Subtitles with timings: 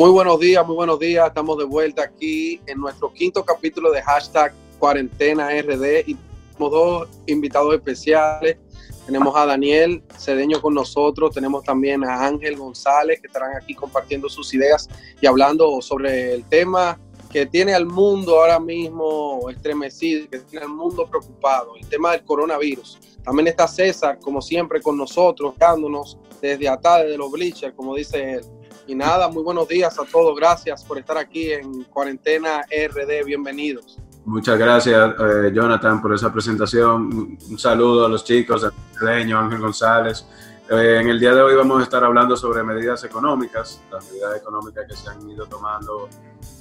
[0.00, 1.28] muy buenos días, muy buenos días.
[1.28, 7.08] Estamos de vuelta aquí en nuestro quinto capítulo de hashtag cuarentena RD y tenemos dos
[7.26, 8.56] invitados especiales.
[9.04, 14.30] Tenemos a Daniel Cedeño con nosotros, tenemos también a Ángel González que estarán aquí compartiendo
[14.30, 14.88] sus ideas
[15.20, 16.98] y hablando sobre el tema
[17.30, 22.24] que tiene al mundo ahora mismo estremecido, que tiene al mundo preocupado, el tema del
[22.24, 22.98] coronavirus.
[23.22, 28.36] También está César, como siempre, con nosotros, dándonos desde atrás, desde los bleachers, como dice
[28.36, 28.59] él.
[28.90, 30.36] Y nada, muy buenos días a todos.
[30.36, 33.24] Gracias por estar aquí en Cuarentena RD.
[33.24, 33.96] Bienvenidos.
[34.24, 37.38] Muchas gracias, eh, Jonathan, por esa presentación.
[37.48, 38.66] Un saludo a los chicos,
[38.98, 40.26] Cedeño, Ángel González.
[40.68, 44.36] Eh, en el día de hoy vamos a estar hablando sobre medidas económicas, las medidas
[44.38, 46.08] económicas que se han ido tomando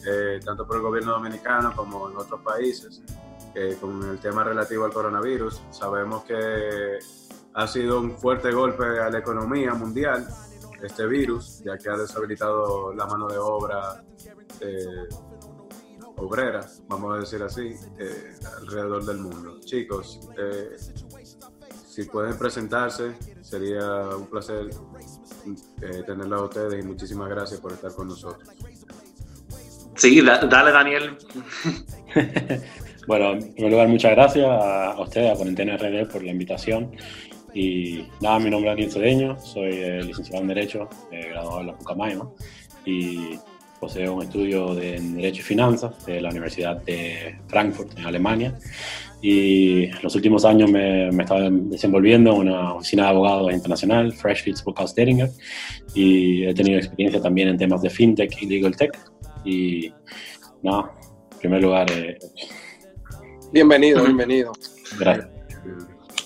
[0.06, 3.02] eh, tanto por el gobierno dominicano como en otros países
[3.82, 5.64] con el tema relativo al coronavirus.
[5.72, 7.00] Sabemos que
[7.56, 10.28] ha sido un fuerte golpe a la economía mundial
[10.84, 14.04] este virus, ya que ha deshabilitado la mano de obra
[14.62, 15.08] eh,
[16.18, 19.60] obrera, vamos a decir así, eh, alrededor del mundo.
[19.62, 20.76] Chicos, eh,
[21.88, 24.70] si pueden presentarse, sería un placer
[26.06, 28.48] tenerlos a ustedes y muchísimas gracias por estar con nosotros.
[29.96, 31.18] Sí, dale Daniel.
[33.08, 36.92] bueno, en primer lugar, muchas gracias a, ustedes, a Cuarentena RD, por la invitación.
[37.54, 39.72] Y nada, mi nombre es Daniel Cedeño, soy
[40.04, 42.30] licenciado en Derecho, graduado en la Pucamaima
[42.86, 43.40] y
[43.80, 48.58] poseo un estudio de, en Derecho y Finanzas de la Universidad de Frankfurt, en Alemania.
[49.22, 54.14] Y en los últimos años me, me estaba desenvolviendo en una oficina de abogados internacional,
[54.14, 55.30] Freshfields Buchhaus Deringer,
[55.94, 58.98] y he tenido experiencia también en temas de FinTech y Legal Tech.
[59.44, 59.92] Y
[60.62, 60.92] nada,
[61.34, 61.92] en primer lugar...
[61.92, 62.18] Eh,
[63.52, 64.52] bienvenido, bienvenido.
[64.98, 65.28] Gracias.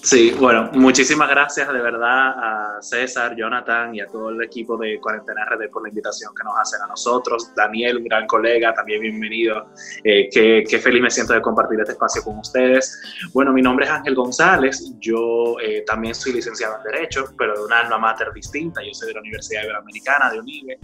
[0.04, 5.00] Sí, bueno, muchísimas gracias de verdad a César, Jonathan y a todo el equipo de
[5.00, 7.54] Cuarentena RD por la invitación que nos hacen a nosotros.
[7.56, 9.70] Daniel, un gran colega, también bienvenido.
[10.04, 13.02] Eh, qué, qué, feliz me siento de compartir este espacio con ustedes.
[13.32, 17.64] Bueno, mi nombre es Ángel González, yo eh, también soy licenciado en Derecho, pero de
[17.64, 18.82] una alma mater distinta.
[18.84, 20.80] Yo soy de la Universidad Iberoamericana de UNIBE.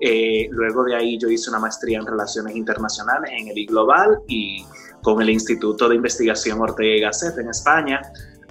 [0.00, 4.66] Eh, luego de ahí yo hice una maestría en Relaciones Internacionales en el I-Global y
[5.02, 8.02] con el Instituto de Investigación Ortega y Gasset en España.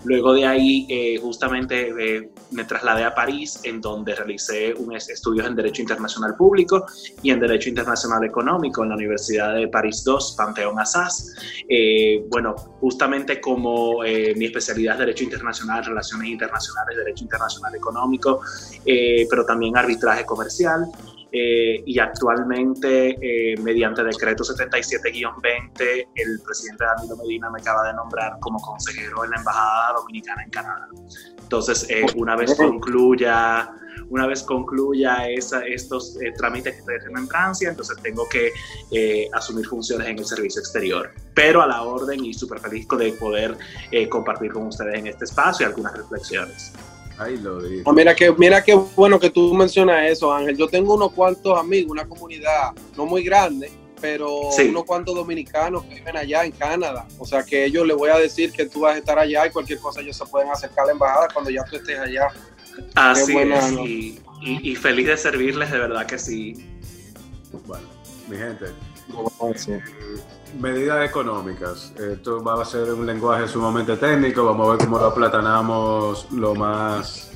[0.06, 5.48] Luego de ahí, eh, justamente eh, me trasladé a París, en donde realicé un estudios
[5.48, 6.86] en Derecho Internacional Público
[7.22, 11.34] y en Derecho Internacional Económico en la Universidad de París II, Panteón Assas.
[11.68, 18.42] Eh, bueno, justamente como mi especialidad es Derecho Internacional, Relaciones Internacionales, Derecho Internacional Económico,
[19.30, 20.86] pero también arbitraje comercial.
[21.38, 28.38] Eh, y actualmente, eh, mediante decreto 77-20, el presidente Danilo Medina me acaba de nombrar
[28.40, 30.88] como consejero en la Embajada Dominicana en Canadá.
[31.38, 33.70] Entonces, eh, una vez concluya
[34.10, 38.52] una vez concluya esa, estos trámites que estoy en Francia, entonces tengo que
[39.34, 41.12] asumir funciones en el servicio exterior.
[41.34, 43.58] Pero a la orden y súper feliz de poder
[44.10, 46.72] compartir con ustedes en este espacio algunas reflexiones.
[47.18, 47.94] Ahí lo digo.
[47.94, 50.58] mira que mira qué bueno que tú mencionas eso, Ángel.
[50.58, 53.72] Yo tengo unos cuantos amigos, una comunidad no muy grande,
[54.02, 57.08] pero unos cuantos dominicanos que viven allá en Canadá.
[57.18, 59.52] O sea que ellos les voy a decir que tú vas a estar allá y
[59.52, 62.28] cualquier cosa ellos se pueden acercar a la embajada cuando ya tú estés allá.
[62.96, 66.54] Así es, y, feliz de servirles, de verdad que sí.
[67.66, 67.88] Bueno,
[68.28, 68.66] mi gente,
[70.60, 71.94] medidas económicas.
[71.98, 74.46] Esto va a ser un lenguaje sumamente técnico.
[74.46, 77.32] Vamos a ver cómo lo aplatanamos lo más.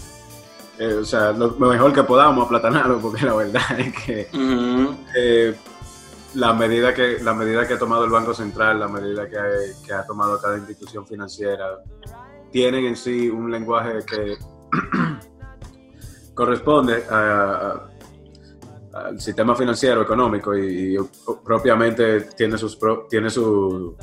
[0.78, 4.30] Eh, o sea, lo mejor que podamos aplatanarlo, porque la verdad es que
[5.16, 5.56] eh,
[6.36, 10.06] la, medida que la medida que ha tomado el Banco Central, la medida que, ha
[10.06, 11.84] tomado cada institución financiera,
[12.52, 14.38] tienen en sí un lenguaje que
[16.34, 17.89] corresponde a
[18.94, 20.98] al sistema financiero, económico y,
[21.44, 22.78] propiamente tiene, sus,
[23.10, 23.96] tiene su,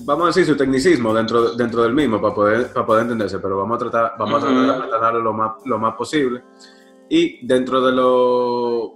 [0.00, 3.58] vamos a decir, su tecnicismo dentro, dentro del mismo para poder, para poder entenderse, pero
[3.58, 6.42] vamos a tratar, vamos a tratar de lo más, lo más posible.
[7.08, 8.94] Y dentro de lo,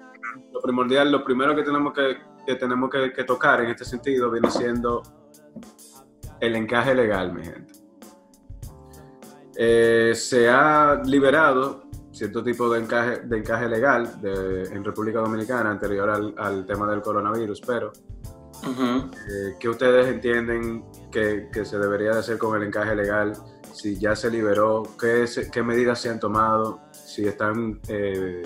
[0.53, 4.31] lo primordial, lo primero que tenemos que, que tenemos que, que, tocar en este sentido
[4.31, 5.03] viene siendo
[6.41, 7.73] el encaje legal, mi gente.
[9.57, 16.35] Eh, se ha liberado cierto tipo de encaje, de encaje legal en República Dominicana anterior
[16.37, 17.93] al, tema del coronavirus, pero
[18.65, 23.33] eh, ¿qué ustedes entienden que, se debería de hacer con el encaje legal?
[23.73, 26.81] Si ya se liberó, ¿qué, qué medidas se han tomado?
[26.93, 28.43] Si están eh,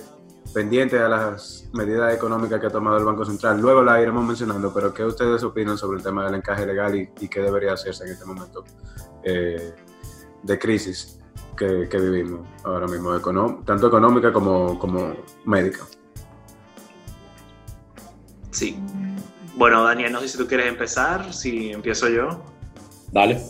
[0.53, 3.61] pendientes a las medidas económicas que ha tomado el Banco Central.
[3.61, 7.29] Luego la iremos mencionando, pero ¿qué ustedes opinan sobre el tema del encaje legal y,
[7.29, 8.65] qué debería hacerse en este momento
[9.23, 9.75] eh,
[10.43, 11.16] de crisis?
[11.57, 13.19] Que, vivimos ahora mismo,
[13.65, 15.15] tanto económica como, como
[15.45, 15.81] médica.
[18.51, 18.79] Sí.
[19.55, 22.43] Bueno, Daniel, no sé si tú quieres empezar, si empiezo yo.
[23.13, 23.41] Dale.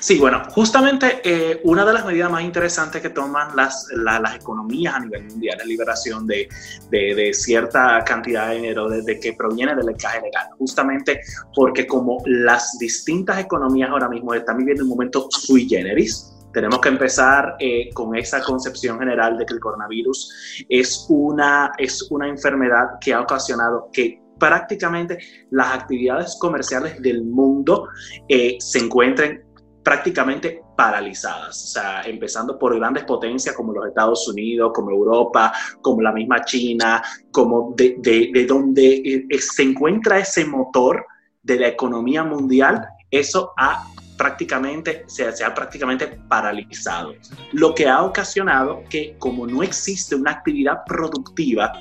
[0.00, 4.94] Sí, bueno, justamente eh, una de las medidas más interesantes que toman las, las economías
[4.94, 6.48] a nivel mundial es la liberación de,
[6.90, 11.20] de, cierta cantidad de dinero de, que proviene del encaje legal, justamente
[11.54, 16.88] porque como las distintas economías ahora mismo están viviendo un momento sui generis, tenemos que
[16.88, 22.98] empezar eh, con esa concepción general de que el coronavirus es una, es una enfermedad
[23.00, 25.18] que ha ocasionado que prácticamente
[25.50, 27.88] las actividades comerciales del mundo
[28.28, 29.44] eh, se encuentren
[29.82, 36.02] prácticamente paralizadas, o sea, empezando por grandes potencias como los Estados Unidos, como Europa, como
[36.02, 37.02] la misma China,
[37.32, 41.06] como de, de, donde eh, se encuentra ese motor
[41.42, 43.86] de la economía mundial, eso ha
[44.18, 47.14] prácticamente, se, se, ha prácticamente paralizado,
[47.52, 51.72] lo que ha ocasionado que como no existe una actividad productiva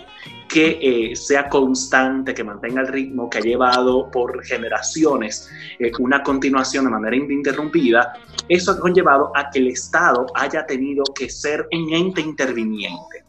[0.48, 5.50] que eh, sea constante, que mantenga el ritmo que ha llevado por generaciones
[5.80, 8.14] eh, una continuación de manera ininterrumpida,
[8.48, 13.26] eso ha conllevado a que el Estado haya tenido que ser un ente interviniente.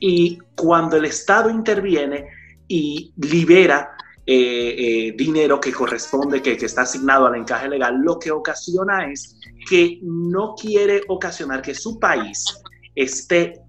[0.00, 2.26] Y cuando el Estado interviene
[2.66, 3.96] y libera
[4.30, 9.38] eh, dinero que corresponde, que, está asignado al encaje legal, lo que ocasiona es
[9.68, 12.62] que no quiere ocasionar que su país
[12.94, 13.62] este,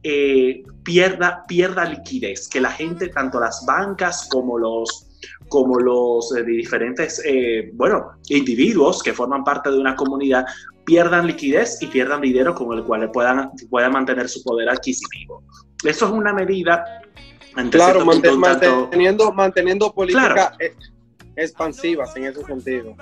[0.83, 5.09] pierda, pierda liquidez, que la gente, tanto las bancas como los,
[5.47, 10.45] como los eh, diferentes, eh, bueno, individuos que forman parte de una comunidad,
[10.85, 15.43] pierdan liquidez y pierdan dinero con el cual puedan, puedan mantener su poder adquisitivo.
[15.83, 16.83] Eso es una medida...
[17.71, 20.53] Claro, manteniendo, manteniendo políticas
[21.35, 22.95] expansivas en ese sentido.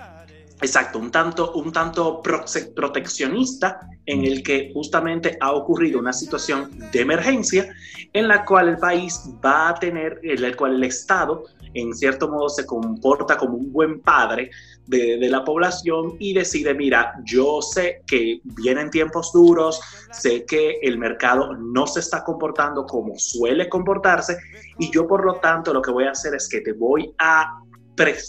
[0.59, 7.01] Exacto, un tanto, un tanto proteccionista en el que justamente ha ocurrido una situación de
[7.01, 7.69] emergencia
[8.11, 11.43] en la cual el país va a tener, en la cual el Estado
[11.75, 14.49] en cierto modo se comporta como un buen padre
[14.87, 19.79] de, de, la población y decide, mira, yo sé que vienen tiempos duros,
[20.11, 24.37] sé que el mercado no se está comportando como suele comportarse
[24.79, 27.59] y yo por lo tanto lo que voy a hacer es que te voy a,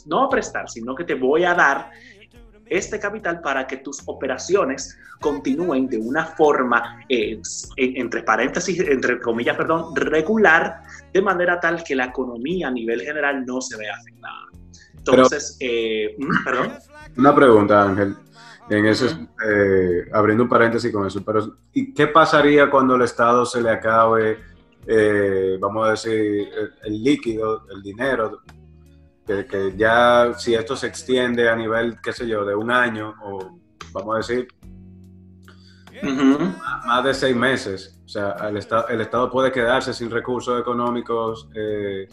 [0.06, 1.90] no a prestar, sino que te voy a dar
[2.70, 7.40] este capital para que tus operaciones continúen de una forma, eh,
[7.76, 10.82] entre paréntesis, entre comillas, perdón, regular,
[11.12, 14.46] de manera tal que la economía a nivel general no se vea afectada.
[14.96, 16.72] Entonces, eh, mm, perdón.
[17.16, 18.14] Una pregunta, Ángel.
[18.70, 19.06] En eso,
[19.48, 23.70] eh, abriendo un paréntesis con eso, pero ¿y qué pasaría cuando el Estado se le
[23.70, 24.38] acabe,
[25.58, 26.48] vamos a decir,
[26.84, 28.42] el líquido, el dinero
[29.28, 33.58] que, ya si esto se extiende a nivel, qué sé yo, de un año o
[33.92, 34.48] vamos a decir
[36.02, 41.48] más de seis meses, o sea, el Estado, el Estado puede quedarse sin recursos económicos
[41.54, 42.08] eh,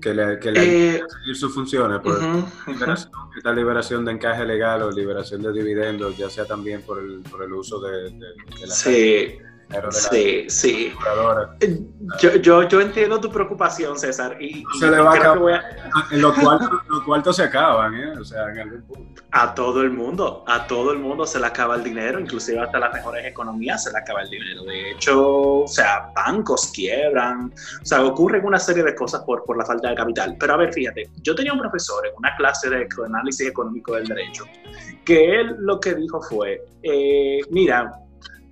[0.00, 2.18] que le, que le eh, seguir sus funciones por
[3.36, 7.42] esta liberación de encaje legal o liberación de dividendos, ya sea también por el, por
[7.42, 8.74] el uso de, de, la...
[8.74, 9.38] Sí.
[9.90, 10.92] Sí, sí.
[11.60, 11.80] Eh,
[12.20, 14.36] yo, yo, yo, entiendo tu preocupación, César.
[14.42, 15.62] Y, se le va a acabar.
[16.10, 16.34] En los
[17.04, 18.18] cuartos, se acaban, ¿eh?
[18.18, 19.22] O sea, en algún punto.
[19.32, 22.80] A todo el mundo, a todo el mundo se le acaba el dinero, inclusive hasta
[22.80, 24.64] las mejores economías se le acaba el dinero.
[24.64, 29.56] De hecho, o sea, bancos quiebran, o sea, ocurren una serie de cosas por, por
[29.56, 30.36] la falta de capital.
[30.38, 34.08] Pero a ver, fíjate, yo tenía un profesor en una clase de análisis económico del
[34.08, 34.44] derecho,
[35.04, 38.00] que él lo que dijo fue, eh, mira,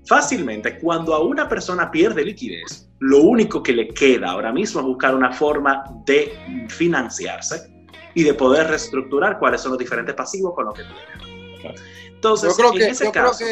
[0.09, 4.87] fácilmente cuando a una persona pierde liquidez, lo único que le queda ahora mismo es
[4.87, 7.71] buscar una forma de financiarse
[8.15, 11.77] y de poder reestructurar cuáles son los diferentes pasivos con los que tiene.
[12.09, 13.45] Entonces, yo creo que, en ese caso,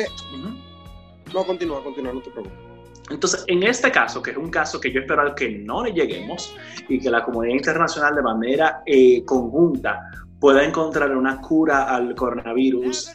[1.35, 2.59] No, continúa, continúa, no te preocupes.
[3.11, 5.93] Entonces, en este caso, que es un caso que yo espero al que no le
[5.93, 6.57] lleguemos
[6.89, 13.13] y que la comunidad internacional de manera eh, conjunta pueda encontrar una cura al coronavirus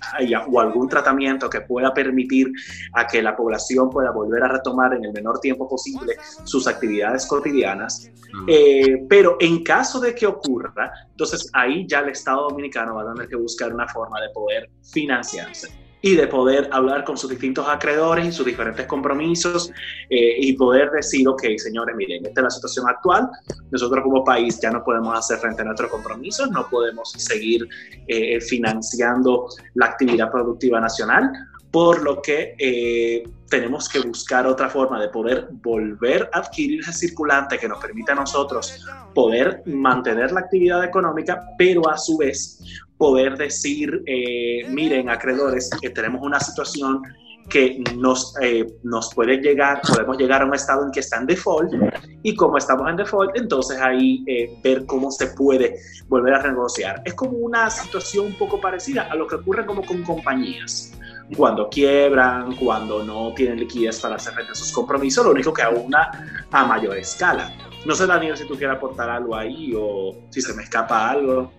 [0.52, 2.52] o algún tratamiento que pueda permitir
[2.94, 7.26] a que la población pueda volver a retomar en el menor tiempo posible sus actividades
[7.26, 8.10] cotidianas.
[8.48, 13.14] Eh, pero en caso de que ocurra, entonces ahí ya el Estado Dominicano va a
[13.14, 17.68] tener que buscar una forma de poder financiarse y de poder hablar con sus distintos
[17.68, 19.72] acreedores y sus diferentes compromisos
[20.10, 23.30] eh, y poder decir, ok, señores, miren, esta es la situación actual,
[23.72, 27.68] nosotros como país ya no podemos hacer frente a nuestros compromisos, no podemos seguir
[28.08, 31.32] eh, financiando la actividad productiva nacional,
[31.72, 36.94] por lo que eh, tenemos que buscar otra forma de poder volver a adquirir ese
[36.94, 38.86] circulante que nos permita a nosotros
[39.16, 42.60] poder mantener la actividad económica, pero a su vez
[42.98, 47.02] poder decir, eh, miren, acreedores, que tenemos una situación
[47.50, 51.26] que nos, eh, nos puede llegar, podemos llegar a un estado en que está en
[51.26, 51.74] default
[52.22, 54.24] y como estamos en default, entonces ahí
[54.64, 55.76] ver cómo se puede
[56.08, 57.02] volver a renegociar.
[57.04, 60.94] Es como una situación un poco parecida a lo que ocurre como con compañías.
[61.36, 66.66] Cuando quiebran, cuando no tienen liquidez para hacer sus compromisos, lo único que aúna a
[66.66, 67.54] mayor escala.
[67.86, 71.52] No sé, Daniel, si tú quieres aportar algo ahí o si se me escapa algo.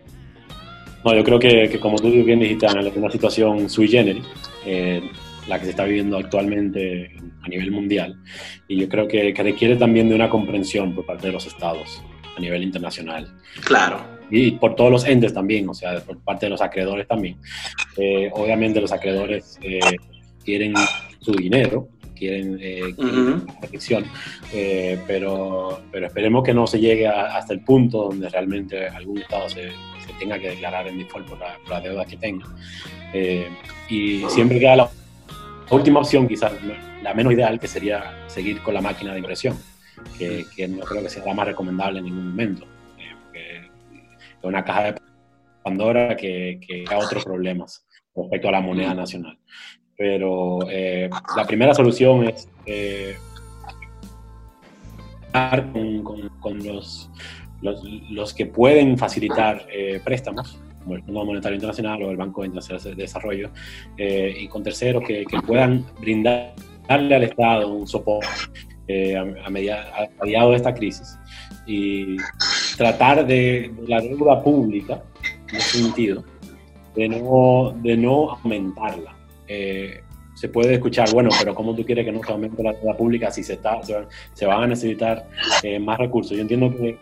[1.05, 4.25] No, yo creo que, que como tú bien dijiste, es una situación sui generis.
[4.65, 5.03] Eh,
[5.49, 7.11] la que se está viviendo actualmente
[7.43, 8.17] a nivel mundial.
[8.69, 12.03] Y yo creo que, requiere también de una comprensión por parte de los estados
[12.37, 13.35] a nivel internacional.
[13.65, 14.12] Claro.
[14.31, 17.37] Y por todos los entes también, o sea, por parte de los acreedores también.
[17.97, 19.81] Eh, obviamente los acreedores eh,
[20.45, 20.75] quieren
[21.21, 22.95] su dinero, quieren, eh,
[23.61, 24.05] protección,
[24.53, 29.49] eh, pero, pero esperemos que no se llegue hasta el punto donde realmente algún estado
[29.49, 32.47] se, se tenga que declarar en default por la, por la deuda que tenga.
[33.89, 34.91] y siempre queda la
[35.71, 36.53] última opción, quizás
[37.03, 39.57] la menos ideal, que sería seguir con la máquina de impresión,
[40.19, 42.67] que, no creo que sea la más recomendable en ningún momento.
[44.43, 44.95] Eh, es una caja de
[45.63, 49.39] Pandora que, que da otros problemas respecto a la moneda nacional.
[49.97, 53.15] Pero eh, la primera solución es eh,
[55.73, 57.11] con, con, los,
[57.61, 59.67] los, los, que pueden facilitar
[60.05, 63.51] préstamos como el Fondo Monetario Internacional o el Banco de Desarrollo,
[63.97, 66.55] eh, y con terceros que, que, puedan brindarle
[66.89, 68.27] al Estado un soporte
[68.89, 71.19] eh, a, a, mediado de esta crisis
[71.67, 72.17] y
[72.77, 75.03] tratar de, la deuda pública,
[75.49, 76.25] en ese sentido,
[76.95, 79.17] de no, de no aumentarla.
[79.49, 80.01] Eh,
[80.35, 83.31] se puede escuchar, bueno, pero ¿cómo tú quieres que no se aumente la deuda pública
[83.31, 85.29] si se, está, se, van a necesitar
[85.81, 86.37] más recursos?
[86.37, 86.99] Yo entiendo que,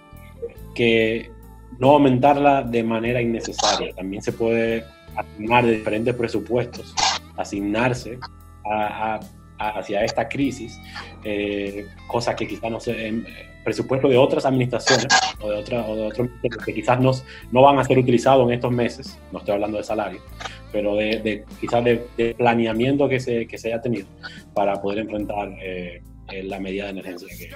[0.75, 1.31] que
[1.79, 3.95] no aumentarla de manera innecesaria.
[3.95, 4.85] También se puede
[5.17, 6.95] asignar de diferentes presupuestos,
[7.37, 8.19] asignarse
[9.59, 10.79] hacia esta crisis,
[11.25, 13.27] eh, cosas que quizás no se, en
[13.65, 15.07] presupuesto de otras administraciones
[15.41, 16.29] o de, otra, o de otros
[16.65, 20.21] que quizás no, van a ser utilizados en estos meses, no estoy hablando de salario,
[20.73, 24.07] pero de, quizás de, planeamiento que se, que se haya tenido
[24.55, 26.03] para poder enfrentar eh,
[26.45, 27.51] la medida de emergencia que.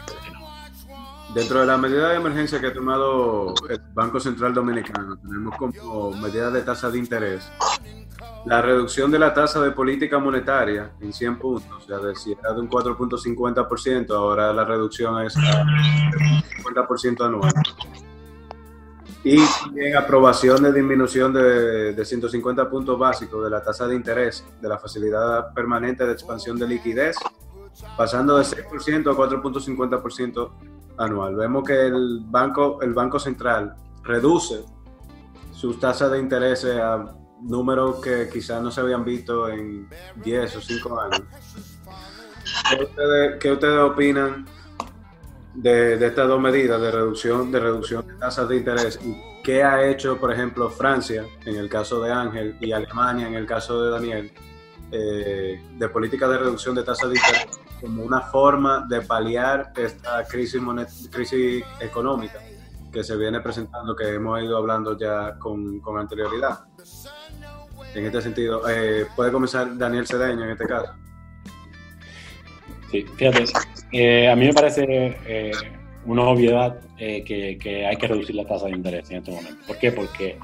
[1.35, 6.13] Dentro de la medida de emergencia que ha tomado el Banco Central Dominicano, tenemos como
[6.13, 7.51] medida de tasa de interés
[8.45, 12.33] la reducción de la tasa de política monetaria en 100 puntos, o sea, de, si
[12.33, 15.65] era de un 4.50%, ahora la reducción es a
[16.63, 17.53] 50% anual.
[19.25, 24.45] Y también aprobación de disminución de, de 150 puntos básicos de la tasa de interés
[24.61, 27.17] de la facilidad permanente de expansión de liquidez,
[27.97, 31.35] pasando de 6% a 4.50% anual.
[31.37, 34.65] Vemos que el Banco, el banco Central reduce
[35.53, 40.61] sus tasas de interés a números que quizás no se habían visto en 10 o
[40.61, 41.23] 5 años.
[43.41, 44.47] ¿Qué ustedes, opinan
[45.55, 48.99] de, de, estas dos medidas de reducción, de reducción de tasas de interés?
[49.03, 53.35] ¿Y qué ha hecho, por ejemplo, Francia en el caso de Ángel y Alemania en
[53.35, 54.33] el caso de Daniel
[54.91, 60.25] eh, de política de reducción de tasas de interés como una forma de paliar esta
[60.25, 60.63] crisis,
[61.11, 62.41] crisis económica
[62.91, 66.61] que se viene presentando, que hemos ido hablando ya con, con anterioridad.
[67.95, 70.95] En este sentido, eh, puede comenzar Daniel Cedeño en este caso.
[72.91, 73.45] Sí, fíjate,
[73.93, 75.53] eh, a mí me parece eh,
[76.07, 79.63] una obviedad que, que, hay que reducir la tasa de interés en este momento.
[79.67, 79.93] ¿Por qué?
[79.93, 80.39] Porque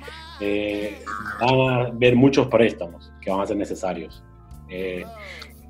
[1.41, 4.23] van a haber muchos préstamos que van a ser necesarios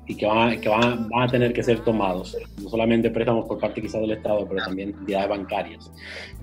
[0.07, 3.59] y que, van, que van, van, a tener que ser tomados, no solamente préstamos por
[3.59, 5.91] parte quizás del Estado, pero también entidades bancarias.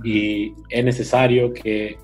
[0.05, 1.99] Y es necesario que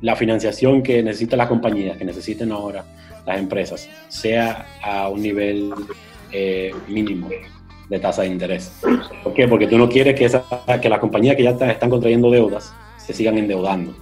[0.00, 2.84] la financiación que necesitan las compañías, que necesiten ahora
[3.26, 5.72] las empresas, sea a un nivel
[6.32, 7.28] eh, mínimo
[7.88, 8.72] de tasa de interés.
[9.22, 9.48] ¿Por qué?
[9.48, 10.44] Porque tú no quieres que, esa,
[10.80, 13.94] que las compañías que ya están contrayendo deudas se sigan endeudando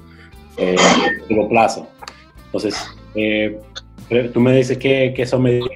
[0.56, 1.88] eh, a largo plazo.
[2.46, 2.76] Entonces,
[3.14, 3.58] eh,
[4.32, 5.70] tú me dices que, que son medidas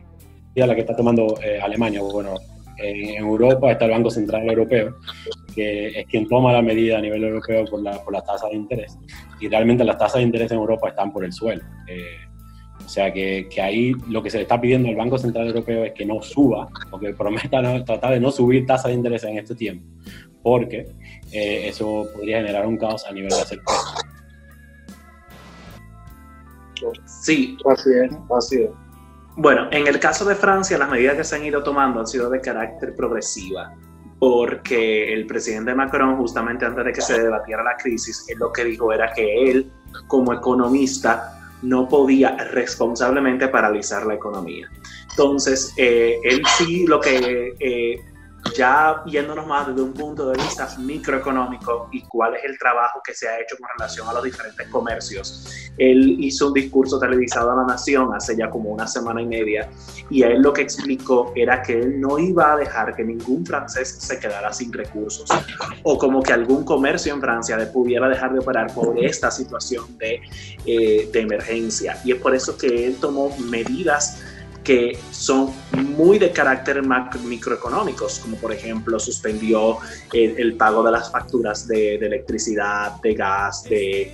[0.67, 2.00] la que está tomando eh, Alemania.
[2.00, 2.35] Bueno,
[2.79, 4.97] en Europa está el Banco Central Europeo,
[5.55, 8.57] que es quien toma la medida a nivel europeo por la, por la tasa de
[8.57, 8.97] interés.
[9.41, 11.62] Y realmente las tasas de interés en Europa están por el suelo.
[11.88, 12.17] Eh,
[12.85, 15.85] o sea que, que, ahí lo que se le está pidiendo al Banco Central Europeo
[15.85, 19.25] es que no suba, o que prometa no, tratar de no subir tasas de interés
[19.25, 19.85] en este tiempo,
[20.43, 20.87] porque
[21.33, 23.61] eh, eso podría generar un caos a nivel de hacer
[27.05, 28.71] Sí, así es, así es.
[29.40, 32.28] Bueno, en el caso de Francia, las medidas que se han ido tomando han sido
[32.28, 33.73] de carácter progresiva,
[34.18, 38.64] porque el presidente Macron, justamente antes de que se debatiera la crisis, él lo que
[38.64, 39.71] dijo era que él,
[40.09, 44.68] como economista, no podía responsablemente paralizar la economía.
[45.11, 48.04] Entonces, eh, él sí lo que eh,
[48.57, 53.14] ya yéndonos más desde un punto de vista microeconómico y cuál es el trabajo que
[53.14, 55.71] se ha hecho con relación a los diferentes comercios.
[55.76, 59.69] Él hizo un discurso televisado a la nación hace ya como una semana y media
[60.11, 63.97] y él lo que explicó era que él no iba a dejar que ningún francés
[64.00, 65.28] se quedara sin recursos
[65.83, 70.21] o como que algún comercio en Francia pudiera dejar de operar por esta situación de,
[70.67, 72.00] eh, de emergencia.
[72.05, 74.23] Y es por eso que él tomó medidas
[74.69, 75.51] que son
[75.97, 79.79] muy de carácter microeconómicos, como por ejemplo suspendió
[80.13, 84.13] el, pago de las facturas de, electricidad, de gas, de,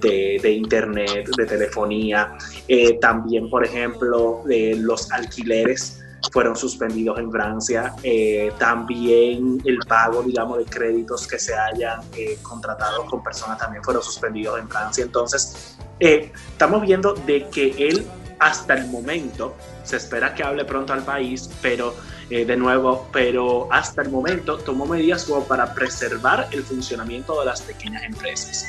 [0.00, 2.38] de, internet, de telefonía.
[2.68, 7.92] Eh, también, por ejemplo, los alquileres fueron suspendidos en Francia.
[8.04, 13.82] Eh, también el pago, digamos, de créditos que se hayan eh, contratado con personas también
[13.82, 15.02] fueron suspendidos en Francia.
[15.02, 18.06] Entonces, estamos viendo de que él
[18.38, 19.56] hasta el momento.
[19.84, 21.94] Se espera que hable pronto al país, pero
[22.28, 27.62] eh, de nuevo, pero hasta el momento tomó medidas para preservar el funcionamiento de las
[27.62, 28.64] pequeñas empresas.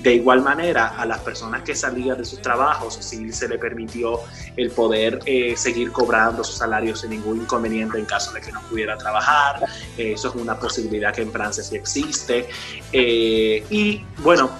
[0.00, 4.20] De igual manera, a las personas que salían de sus trabajos, sí se le permitió
[4.56, 8.60] el poder eh, seguir cobrando sus salarios sin ningún inconveniente en caso de que no
[8.62, 9.66] pudiera trabajar.
[9.96, 12.48] eso es una posibilidad que en Francia sí existe.
[12.92, 14.50] Eh, y bueno,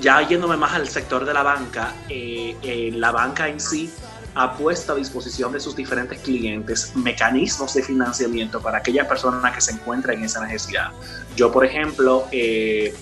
[0.00, 3.90] ya yéndome más al sector de la banca, eh, la banca en sí
[4.34, 9.60] ha puesto a disposición de sus diferentes clientes mecanismos de financiamiento para aquellas personas que
[9.60, 10.90] se encuentran en esa necesidad.
[11.36, 12.92] Yo, por ejemplo, eh,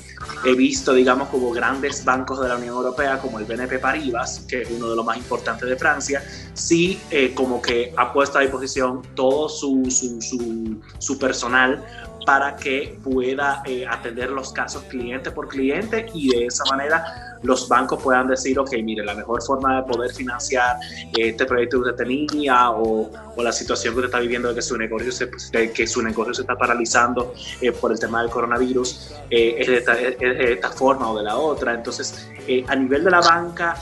[0.44, 4.62] he visto, digamos, como grandes bancos de la Unión Europea, como el BNP Paribas, que
[4.62, 6.22] es uno de los más importantes de Francia,
[6.52, 11.82] sí eh, como que ha puesto a disposición todo su, su, su, su personal
[12.24, 17.68] para que pueda eh, atender los casos cliente por cliente y de esa manera los
[17.68, 20.76] bancos puedan decir, ok, mire, la mejor forma de poder financiar
[21.16, 24.76] este proyecto que usted tenía o, la situación que usted está viviendo de que su
[24.76, 25.28] negocio se,
[25.72, 29.78] que su negocio se está paralizando eh, por el tema del coronavirus eh, es, de
[29.78, 31.74] esta, es, de esta, forma o de la otra.
[31.74, 32.28] Entonces,
[32.68, 33.76] a nivel de la banca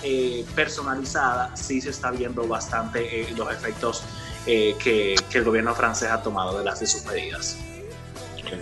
[0.55, 4.05] personalizada, sí se está viendo bastante los efectos
[4.47, 7.59] que, que el gobierno francés ha tomado de las de sus medidas.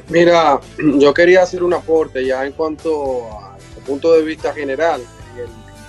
[0.08, 5.02] Mira, yo quería hacer un aporte ya en cuanto al punto de vista general,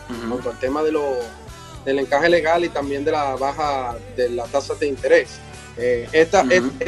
[0.10, 1.16] en cuanto al tema de lo,
[1.86, 5.40] del encaje legal y también de la baja de las tasas de interés.
[5.78, 6.46] Eh, esta,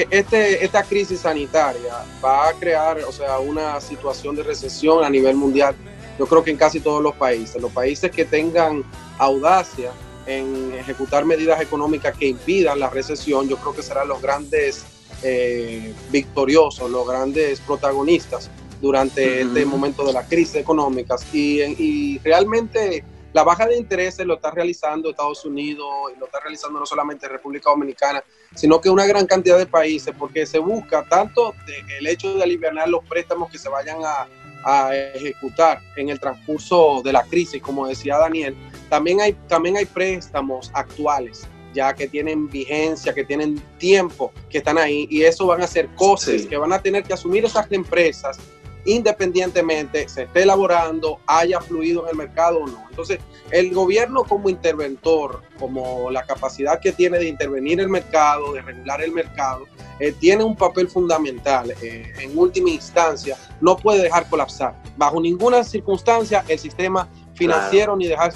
[0.09, 5.35] este, esta crisis sanitaria va a crear, o sea, una situación de recesión a nivel
[5.35, 5.75] mundial.
[6.19, 8.83] Yo creo que en casi todos los países, los países que tengan
[9.17, 9.91] audacia
[10.25, 14.83] en ejecutar medidas económicas que impidan la recesión, yo creo que serán los grandes
[15.23, 18.49] eh, victoriosos, los grandes protagonistas
[18.81, 21.15] durante este momento de la crisis económica.
[21.31, 26.39] Y, y, realmente la baja de intereses lo está realizando Estados Unidos y lo está
[26.39, 28.23] realizando no solamente República Dominicana,
[28.55, 31.53] sino que una gran cantidad de países, porque se busca tanto
[31.99, 34.27] el hecho de aliviar los préstamos que se vayan a,
[34.63, 38.55] a ejecutar en el transcurso de la crisis, como decía Daniel,
[38.89, 44.77] también hay, también hay préstamos actuales ya que tienen vigencia, que tienen tiempo, que están
[44.77, 48.39] ahí, y eso van a ser cosas que van a tener que asumir esas empresas
[48.85, 52.85] independientemente se esté elaborando, haya fluido en el mercado o no.
[52.89, 53.19] Entonces,
[53.51, 59.01] el gobierno como interventor, como la capacidad que tiene de intervenir el mercado, de regular
[59.01, 59.65] el mercado,
[59.99, 61.73] eh, tiene un papel fundamental.
[61.81, 64.75] Eh, en última instancia, no puede dejar colapsar.
[64.97, 68.33] Bajo ninguna circunstancia el sistema financiero ni dejar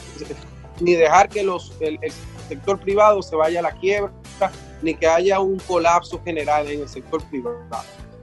[0.80, 1.98] ni dejar que los, el,
[2.48, 4.12] sector privado se vaya a la quiebra,
[4.82, 7.58] ni que haya un colapso general en el sector privado,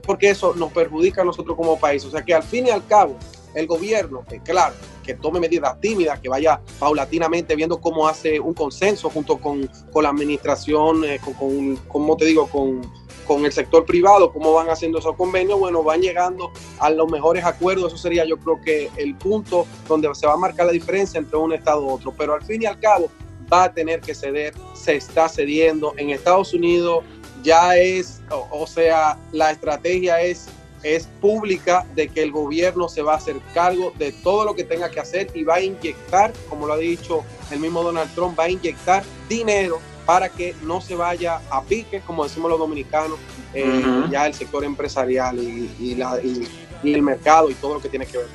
[0.05, 2.03] porque eso nos perjudica a nosotros como país.
[2.05, 3.17] O sea que al fin y al cabo,
[3.53, 8.53] el gobierno, que claro, que tome medidas tímidas, que vaya paulatinamente viendo cómo hace un
[8.53, 12.81] consenso junto con, con la administración, eh, con, con, como te digo, con,
[13.27, 17.43] con el sector privado, cómo van haciendo esos convenios, bueno, van llegando a los mejores
[17.45, 17.93] acuerdos.
[17.93, 21.37] Eso sería yo creo que el punto donde se va a marcar la diferencia entre
[21.37, 22.13] un estado u otro.
[22.17, 23.09] Pero al fin y al cabo,
[23.51, 25.93] va a tener que ceder, se está cediendo.
[25.97, 27.03] En Estados Unidos
[27.43, 30.47] ya es, o, sea, la estrategia es,
[30.81, 34.63] es pública de que el gobierno se va a hacer cargo de todo lo que
[34.63, 38.37] tenga que hacer y va a inyectar, como lo ha dicho el mismo Donald Trump,
[38.37, 43.17] va a inyectar dinero para que no se vaya a pique, como decimos los dominicanos,
[43.53, 46.47] eh, ya el sector empresarial y, la, y,
[46.83, 48.27] el mercado y todo lo que tiene que ver.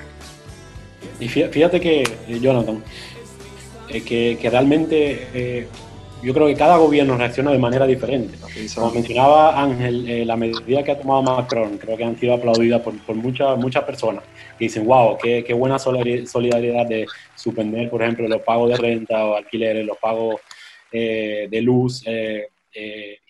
[1.21, 2.83] Y fíjate que, eh, Jonathan,
[3.91, 5.69] eh, que, realmente eh,
[6.23, 8.37] yo creo que cada gobierno reacciona de manera diferente.
[8.75, 12.83] Como mencionaba Ángel, eh, la medida que ha tomado Macron creo que han sido aplaudidas
[12.83, 14.25] por, por muchas, muchas personas
[14.59, 19.25] que dicen, wow, qué, qué, buena solidaridad de suspender, por ejemplo, los pagos de renta
[19.25, 20.41] o alquileres, los pagos
[20.91, 22.05] de luz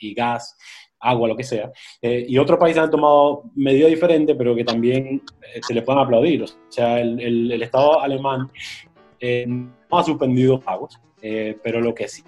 [0.00, 0.56] y gas
[1.00, 1.70] agua, lo que sea.
[2.00, 5.22] y otros países han tomado medidas diferentes, pero que también
[5.60, 6.44] se le pueden aplaudir.
[6.44, 8.50] O sea, el, el, el Estado alemán
[9.90, 12.22] ha suspendido pagos, pero lo que sí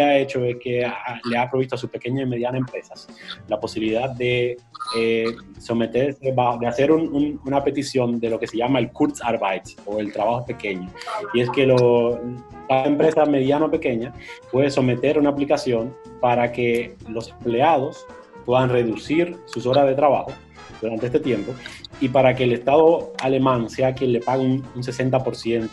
[0.00, 0.86] ha hecho es que
[1.24, 3.08] le ha provisto a sus pequeñas y medianas empresas
[3.48, 4.56] la posibilidad de
[4.96, 5.26] eh,
[5.58, 10.44] someterse, de hacer una petición de lo que se llama el Kurzarbeit o el trabajo
[10.44, 10.90] pequeño.
[11.34, 12.20] Y es que lo,
[12.68, 14.12] cada empresa mediana o pequeña
[14.50, 18.06] puede someter una aplicación para que los empleados
[18.44, 20.32] puedan reducir sus horas de trabajo
[20.80, 21.52] durante este tiempo
[22.00, 25.70] y para que el Estado alemán sea quien le pague un, 60%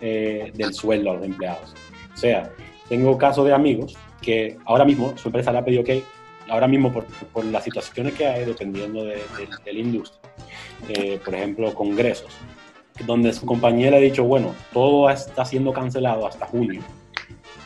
[0.00, 1.74] eh, del sueldo a los empleados.
[2.14, 2.50] O sea,
[2.88, 6.02] tengo casos de amigos que ahora mismo su empresa le ha pedido que,
[6.48, 9.16] ahora mismo por, por las situaciones que hay, dependiendo de,
[9.64, 10.20] de, la industria,
[10.88, 12.32] eh, por ejemplo, congresos,
[13.06, 16.80] donde su compañía le ha dicho, bueno, todo está siendo cancelado hasta junio.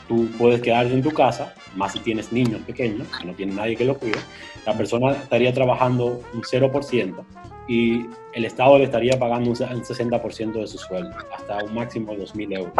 [0.08, 3.76] Tú puedes quedarte en tu casa, más si tienes niños pequeños, que no tienen nadie
[3.76, 4.18] que los cuide.
[4.66, 7.24] La persona estaría trabajando un 0%
[7.68, 12.24] y el Estado le estaría pagando un 60% de su sueldo, hasta un máximo de
[12.24, 12.72] 2.000 euros.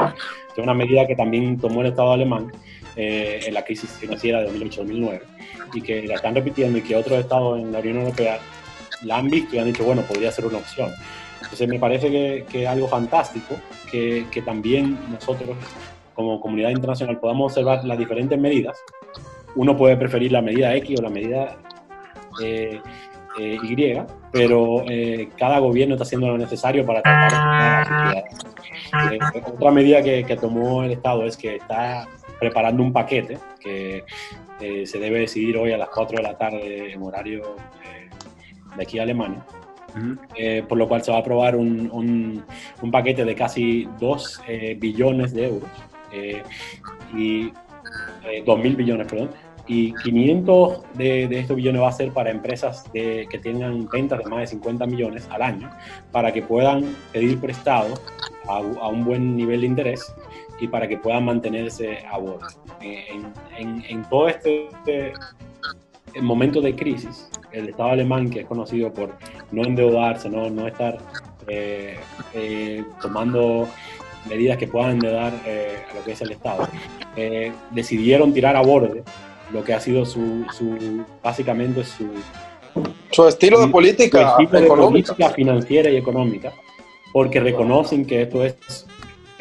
[0.51, 2.53] Es una medida que también tomó el Estado alemán
[2.97, 5.21] eh, en la crisis financiera de 2008-2009
[5.75, 8.39] y que la están repitiendo y que otros estados en la Unión Europea
[9.05, 10.91] la han visto y han dicho, bueno, podría ser una opción.
[11.41, 13.57] Entonces me parece que es algo fantástico
[13.91, 15.57] que, que también nosotros
[16.15, 18.79] como comunidad internacional podamos observar las diferentes medidas.
[19.55, 21.59] Uno puede preferir la medida X o la medida
[22.43, 22.81] eh,
[23.39, 23.99] eh, Y,
[24.31, 29.15] pero eh, cada gobierno está haciendo lo necesario para tratar la sociedad.
[29.15, 32.07] Eh, otra medida que, que, tomó el Estado es que está
[32.39, 34.05] preparando un paquete que
[34.87, 37.57] se debe decidir hoy a las 4 de la tarde en horario
[38.77, 39.45] de aquí a Alemania.
[40.69, 42.45] por lo cual se va a aprobar un, un,
[42.81, 44.43] un paquete de casi 2
[44.79, 45.71] billones de euros
[47.15, 47.53] y
[48.45, 49.31] 2.000 billones, perdón,
[49.67, 54.25] y 500 de, estos billones va a ser para empresas de, que tengan ventas de
[54.29, 55.71] más de 50 millones al año,
[56.11, 57.95] para que puedan pedir prestado
[58.49, 60.15] a, un buen nivel de interés
[60.61, 62.47] y para que puedan mantenerse a bordo.
[62.81, 64.69] En todo este,
[66.07, 69.17] este momento de crisis, el Estado alemán, que es conocido por
[69.51, 70.99] no endeudarse, no, no estar
[71.47, 71.97] eh,
[72.35, 73.69] eh, tomando
[74.29, 76.69] medidas que puedan endeudar eh, a lo que es el Estado,
[77.17, 79.03] eh, decidieron tirar a borde
[79.53, 82.09] lo que ha sido su, su básicamente su,
[83.11, 86.53] su estilo de política, su estilo de política financiera y económica,
[87.13, 88.87] porque reconocen que esto es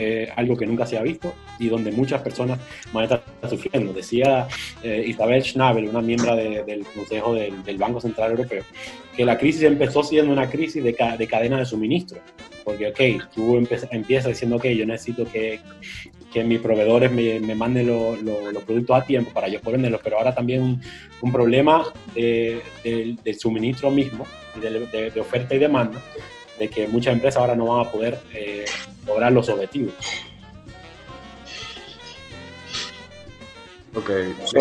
[0.04, 2.60] eh, algo que nunca se ha visto y donde muchas personas
[2.92, 3.94] van a estar sufriendo.
[3.94, 4.48] Decía
[4.82, 8.64] eh, Isabel Schnabel, una miembro de, del Consejo del, del, Banco Central Europeo,
[9.16, 12.20] que la crisis empezó siendo una crisis de, ca de cadena de suministro.
[12.64, 15.60] Porque, ok, tú empiezas diciendo, ok, yo necesito que,
[16.34, 19.78] que mis proveedores me, me manden lo, lo, los productos a tiempo para yo poder
[19.78, 20.82] venderlos, pero ahora también un,
[21.22, 21.84] un problema
[22.16, 24.26] de, del suministro mismo,
[24.60, 26.02] de, de, oferta y demanda,
[26.62, 28.66] de que muchas empresas ahora no van a poder eh,
[29.08, 29.96] lograr los objetivos.
[33.96, 34.10] Ok.
[34.46, 34.58] Sí.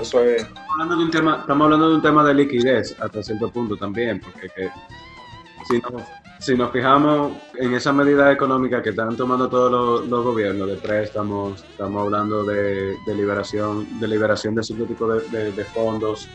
[0.00, 0.42] Eso es.
[0.42, 3.76] Estamos hablando, de un tema, estamos hablando de un tema de liquidez hasta cierto punto
[3.76, 4.70] también, porque que,
[5.68, 6.06] si, no,
[6.38, 10.76] si nos fijamos en esa medida económica que están tomando todos los, los gobiernos de
[10.76, 16.28] préstamos, estamos hablando de, de, liberación, de liberación de cierto tipo de, de, de fondos,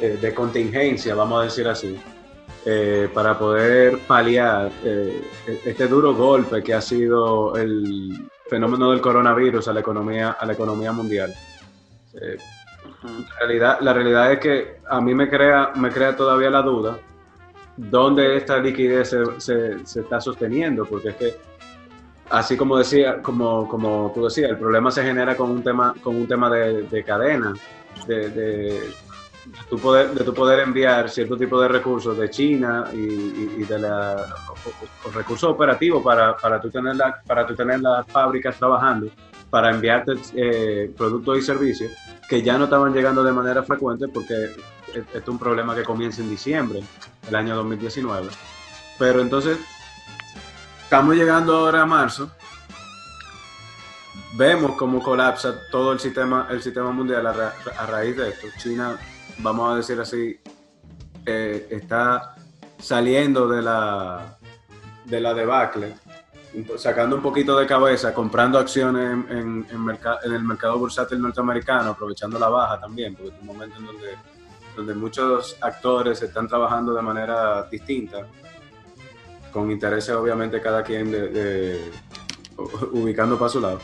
[0.00, 1.98] eh, de contingencia, vamos a decir así
[2.66, 5.22] eh, para poder paliar eh,
[5.64, 10.52] este duro golpe que ha sido el fenómeno del coronavirus a la economía, a la
[10.52, 11.32] economía mundial.
[12.14, 12.36] Eh,
[13.02, 16.98] la, realidad, la realidad es que a mí me crea, me crea todavía la duda
[17.76, 21.36] dónde esta liquidez se, se, se está sosteniendo, porque es que
[22.30, 26.16] así como decía, como, como tú decías, el problema se genera con un tema, con
[26.16, 27.52] un tema de, de cadena,
[28.06, 28.80] de, de,
[29.68, 33.64] tu poder, de tu poder enviar cierto tipo de recursos de China y, y, y
[33.64, 34.34] de la,
[35.14, 39.08] recursos operativos para, para, tú tener la, para tú tener las fábricas trabajando,
[39.48, 41.92] para enviarte eh, productos y servicios
[42.28, 44.54] que ya no estaban llegando de manera frecuente porque
[44.94, 46.82] este es un problema que comienza en diciembre
[47.24, 48.28] del año 2019.
[48.98, 49.58] Pero entonces,
[50.82, 52.30] estamos llegando ahora a marzo,
[54.34, 58.46] vemos cómo colapsa todo el sistema, el sistema mundial a raíz de esto.
[58.58, 58.96] China
[59.42, 60.40] vamos a decir así,
[61.26, 62.34] eh, está
[62.78, 64.38] saliendo de la,
[65.04, 65.94] de la debacle
[66.76, 72.48] sacando un poquito de cabeza, comprando acciones en, en, el mercado bursátil norteamericano, aprovechando la
[72.48, 74.18] baja también, porque es un momento en donde,
[74.74, 78.26] donde muchos actores están trabajando de manera distinta,
[79.52, 81.90] con intereses obviamente cada quien de,
[82.92, 83.80] ubicando para su lado.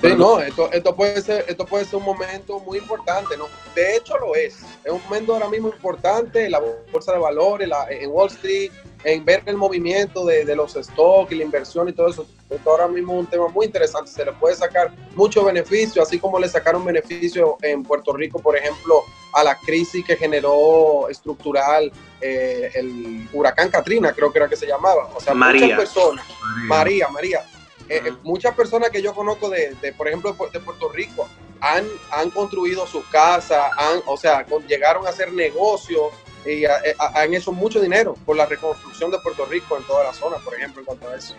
[0.00, 3.46] Sí, no, esto, esto, puede ser, esto puede ser un momento muy importante, ¿no?
[3.74, 4.58] De hecho lo es.
[4.82, 8.70] Es un momento ahora mismo importante en la bolsa de valores, en Wall Street,
[9.04, 12.26] en ver el movimiento de, de, los stocks y la inversión y todo eso.
[12.48, 14.10] Esto ahora mismo es un tema muy interesante.
[14.10, 18.56] Se le puede sacar mucho beneficio, así como le sacaron beneficio en Puerto Rico, por
[18.56, 24.56] ejemplo, a la crisis que generó estructural eh, el huracán Katrina, creo que era que
[24.56, 25.10] se llamaba.
[25.14, 26.24] O sea, muchas personas,
[26.66, 27.59] María, María eh,
[27.90, 31.28] eh, muchas personas que yo conozco de, por ejemplo, de Puerto Rico,
[31.60, 36.12] han, han construido sus casas, han, o sea, llegaron a hacer negocios
[36.46, 40.14] y eh, han hecho mucho dinero por la reconstrucción de Puerto Rico en toda la
[40.14, 41.34] zona, por ejemplo, en cuanto a eso.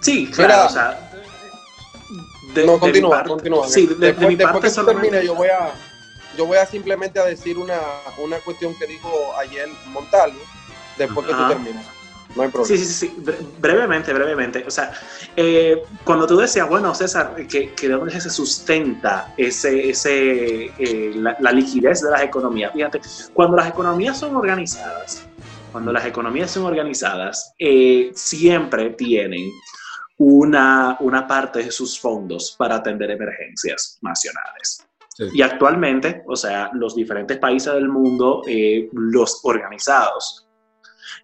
[0.00, 1.10] Sí, claro, o sea,
[2.64, 3.68] no, continúa, continúa.
[3.68, 5.74] Sí, de, después, que termine, yo voy a
[6.36, 7.80] yo voy a simplemente a decir una,
[8.18, 10.38] una cuestión que dijo ayer Montalvo,
[10.96, 11.99] después que tú termines.
[12.36, 12.76] No hay problema.
[12.76, 13.16] Sí, sí, sí,
[13.58, 14.64] brevemente, brevemente.
[14.66, 14.92] O sea,
[15.36, 21.12] eh, cuando tú decías, bueno, César, que, que de dónde se sustenta ese, ese, eh,
[21.16, 22.72] la, liquidez de las economías.
[22.72, 23.00] Fíjate,
[23.32, 25.26] cuando las economías son organizadas,
[25.72, 29.50] cuando las economías son organizadas, eh, siempre tienen
[30.18, 34.86] una, una parte de sus fondos para atender emergencias nacionales.
[35.34, 38.40] Y actualmente, o sea, los diferentes países del mundo,
[38.92, 40.46] los organizados,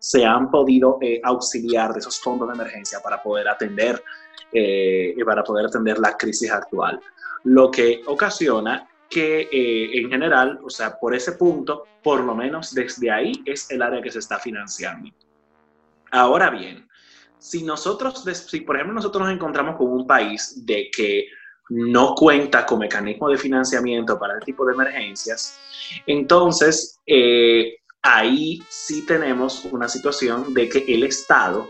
[0.06, 4.00] se han podido eh, auxiliar de esos fondos de emergencia para poder atender
[4.52, 7.00] eh, para poder atender la crisis actual.
[7.42, 12.72] Lo que ocasiona que eh, en general, o sea, por ese punto, por lo menos
[12.72, 15.10] desde ahí es el área que se está financiando.
[16.12, 16.88] Ahora bien,
[17.40, 21.26] si nosotros, si por ejemplo nosotros nos encontramos con un país de que
[21.70, 25.58] no cuenta con mecanismo de financiamiento para el tipo de emergencias,
[26.06, 27.00] entonces
[28.06, 31.68] ahí sí tenemos una situación de que el Estado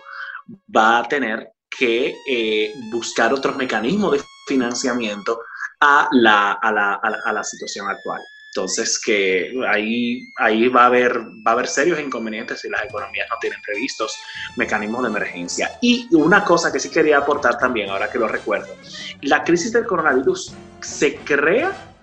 [0.74, 5.40] va a tener que eh, buscar otros mecanismos de financiamiento
[5.80, 8.20] a la, a la, a la, situación actual.
[8.54, 13.28] Entonces, que ahí, ahí va, a haber, va a haber serios inconvenientes si las economías
[13.28, 14.14] no tienen previstos
[14.56, 15.78] mecanismos de emergencia.
[15.82, 18.74] Y una cosa que sí quería aportar también, ahora que lo recuerdo,
[19.22, 21.95] la crisis del coronavirus se crea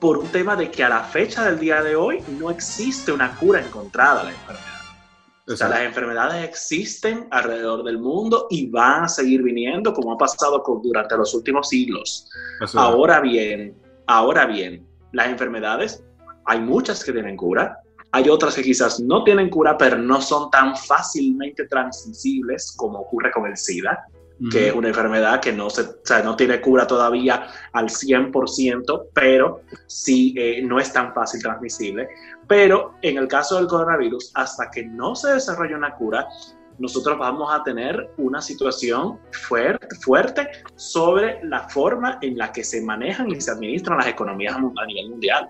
[0.00, 3.34] por un tema de que a la fecha del día de hoy no existe una
[3.36, 4.64] cura encontrada a la enfermedad.
[5.48, 10.18] O sea, las enfermedades existen alrededor del mundo y van a seguir viniendo como ha
[10.18, 12.28] pasado durante los últimos siglos.
[12.74, 13.74] Ahora bien,
[14.06, 16.04] ahora bien, las enfermedades,
[16.44, 17.78] hay muchas que tienen cura,
[18.12, 23.30] hay otras que quizás no tienen cura, pero no son tan fácilmente transmisibles como ocurre
[23.32, 24.06] con el SIDA
[24.50, 29.08] que es una enfermedad que no, se, o sea, no tiene cura todavía al 100%,
[29.12, 32.08] pero sí eh, no es tan fácil transmisible.
[32.46, 36.28] Pero en el caso del coronavirus, hasta que no se desarrolle una cura,
[36.78, 42.80] nosotros vamos a tener una situación fuerte, fuerte sobre la forma en la que se
[42.80, 45.48] manejan y se administran las economías a nivel mundial.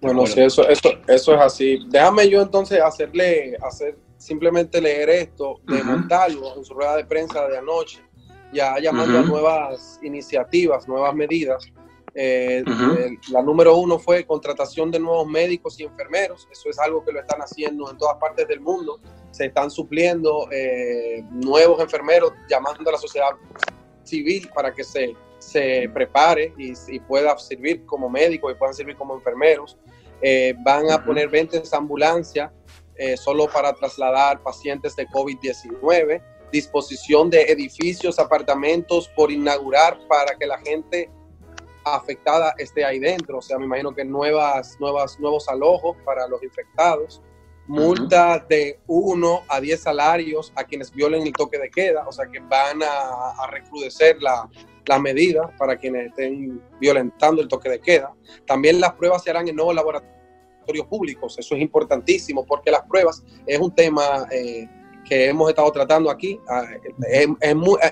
[0.00, 1.78] Bueno, sí, eso, eso, eso es así.
[1.88, 7.48] Déjame yo entonces hacerle, hacer simplemente leer esto de Montalvo en su rueda de prensa
[7.48, 8.04] de anoche,
[8.52, 11.72] ya llamando a nuevas iniciativas, nuevas medidas.
[12.14, 12.62] Eh,
[13.30, 16.46] la número uno fue contratación de nuevos médicos y enfermeros.
[16.52, 19.00] Eso es algo que lo están haciendo en todas partes del mundo.
[19.30, 23.30] Se están supliendo eh, nuevos enfermeros, llamando a la sociedad
[24.02, 29.14] civil para que se, se prepare y, pueda servir como médicos y puedan servir como
[29.14, 29.78] enfermeros.
[30.20, 32.50] Eh, van a poner 20 ambulancias
[33.00, 40.46] eh, solo para trasladar pacientes de COVID-19, disposición de edificios, apartamentos por inaugurar para que
[40.46, 41.10] la gente
[41.82, 46.42] afectada esté ahí dentro, o sea, me imagino que nuevas, nuevas, nuevos alojos para los
[46.42, 47.22] infectados,
[47.66, 52.26] multa de 1 a 10 salarios a quienes violen el toque de queda, o sea,
[52.26, 54.46] que van a, recrudecer la,
[54.84, 58.12] la medida para quienes estén violentando el toque de queda.
[58.46, 60.19] También las pruebas se harán en nuevos laboratorios
[60.88, 61.38] públicos.
[61.38, 64.68] Eso es importantísimo porque las pruebas es un tema eh,
[65.04, 66.38] que hemos estado tratando aquí.
[66.48, 66.64] Ah,
[67.10, 67.26] eh,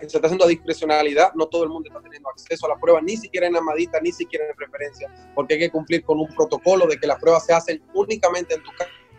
[0.00, 3.02] se está haciendo a discrecionalidad, no todo el mundo está teniendo acceso a las pruebas,
[3.02, 6.86] ni siquiera en Amadita, ni siquiera en preferencia, porque hay que cumplir con un protocolo
[6.86, 8.70] de que las pruebas se hacen únicamente en tu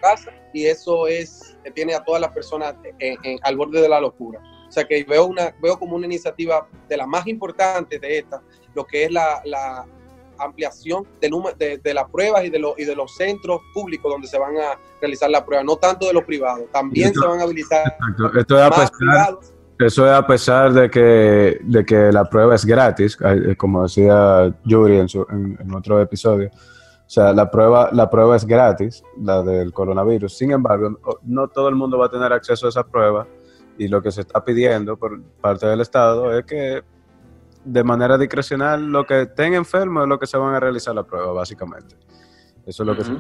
[0.02, 2.74] casa y eso es tiene a todas las personas
[3.44, 4.42] al borde de la locura.
[4.70, 8.42] O sea que veo, una, veo como una iniciativa de las más importantes de esta,
[8.76, 9.86] lo que es la,
[10.40, 14.38] ampliación de, de, las pruebas y de, los, y de los centros públicos donde se
[14.38, 16.64] van a realizar la prueba, no tanto de los privados.
[16.72, 17.98] También se van a habilitar
[18.38, 19.38] Esto es a pesar,
[19.80, 24.54] Eso es a pesar de que, de que la prueba es gratis, eh, como decía
[24.66, 26.50] Yuri en, su, en, otro episodio.
[26.54, 30.38] O sea, la prueba, la prueba es gratis, la del coronavirus.
[30.38, 33.28] Sin embargo, no todo el mundo va a tener acceso a esa prueba
[33.80, 36.84] y lo que se está pidiendo por parte del Estado es que
[37.72, 41.04] de manera discrecional lo que estén enfermos es lo que se van a realizar la
[41.04, 41.96] prueba, básicamente.
[42.66, 43.12] Eso es lo que se...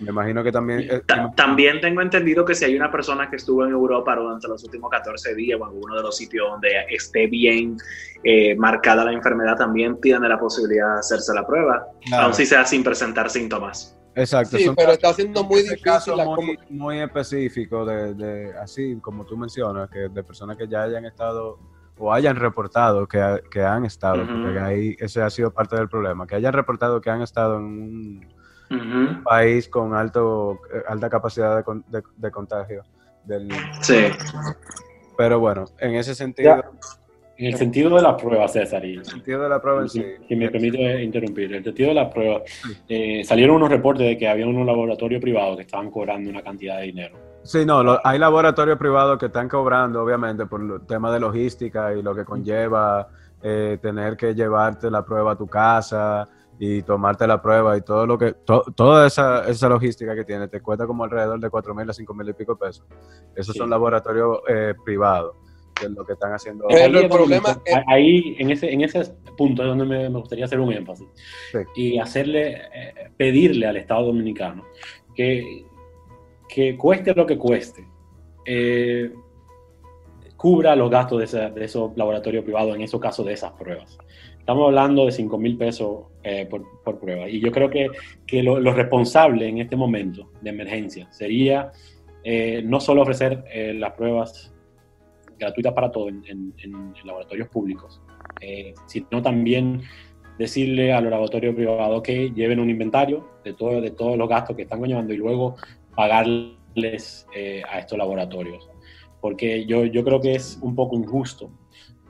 [0.00, 1.02] Me imagino que también...
[1.36, 4.90] También tengo entendido que si hay una persona que estuvo en Europa durante los últimos
[4.90, 7.76] 14 días o en alguno de los sitios donde esté bien
[8.22, 12.64] eh, marcada la enfermedad, también tiene la posibilidad de hacerse la prueba, aun si sea
[12.64, 13.96] sin presentar síntomas.
[14.16, 14.56] Exacto.
[14.56, 16.14] Sí, pero está siendo muy difícil.
[16.14, 21.04] Muy, muy, específico de, de, así como tú mencionas, que de personas que ya hayan
[21.04, 21.58] estado
[21.98, 26.26] o hayan reportado que, que han estado, porque ahí ese ha sido parte del problema,
[26.26, 28.28] que hayan reportado que han estado en
[28.70, 32.82] un país con alto eh, alta capacidad de, de, contagio.
[33.24, 33.48] Del,
[33.80, 34.06] sí.
[35.16, 36.64] Pero bueno, en ese sentido...
[37.36, 38.84] En el sentido de la prueba, César.
[38.84, 40.04] Y, el sentido de la prueba en sí.
[40.28, 41.50] Si me permite interrumpir.
[41.50, 42.42] En el sentido de la prueba,
[42.88, 46.78] eh, salieron unos reportes de que había unos laboratorios privados que estaban cobrando una cantidad
[46.78, 47.33] de dinero.
[47.44, 52.02] Sí, no, hay laboratorios privados que están cobrando, obviamente, por el tema de logística y
[52.02, 53.08] lo que conlleva
[53.42, 56.26] eh, tener que llevarte la prueba a tu casa
[56.58, 58.34] y tomarte la prueba y todo lo que,
[58.74, 62.14] toda esa, esa logística que tiene, te cuesta como alrededor de 4 mil a 5
[62.14, 62.86] mil y pico pesos.
[63.36, 65.36] Esos son laboratorios eh, privados
[65.74, 66.66] que es lo que están haciendo.
[66.68, 69.04] Pero el problema ahí, en ese, en ese
[69.36, 71.08] punto es donde me, gustaría hacer un énfasis
[71.74, 74.64] y hacerle, eh, pedirle al Estado Dominicano
[75.14, 75.66] que,
[76.54, 77.84] que cueste lo que cueste,
[78.46, 79.12] eh,
[80.36, 83.98] cubra los gastos de, esos laboratorios privados, en esos casos de esas pruebas.
[84.38, 87.28] Estamos hablando de 5 mil pesos eh, por, por, prueba.
[87.28, 87.88] Y yo creo que,
[88.24, 91.72] que lo, responsable en este momento de emergencia sería
[92.62, 94.54] no solo ofrecer las pruebas
[95.36, 96.54] gratuita para todo en,
[97.04, 98.00] laboratorios públicos,
[98.40, 99.82] eh, sino también
[100.38, 104.56] decirle a los laboratorios privados que lleven un inventario de, todo, de todos los gastos
[104.56, 105.56] que están llevando y luego
[105.94, 108.68] pagarles eh, a estos laboratorios.
[109.20, 111.50] Porque yo, yo creo que es un poco injusto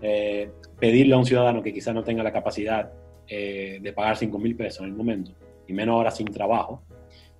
[0.03, 2.93] eh, pedirle a un ciudadano que quizás no tenga la capacidad
[3.27, 5.33] de pagar 5 mil pesos en el momento,
[5.67, 6.83] y menos ahora sin trabajo,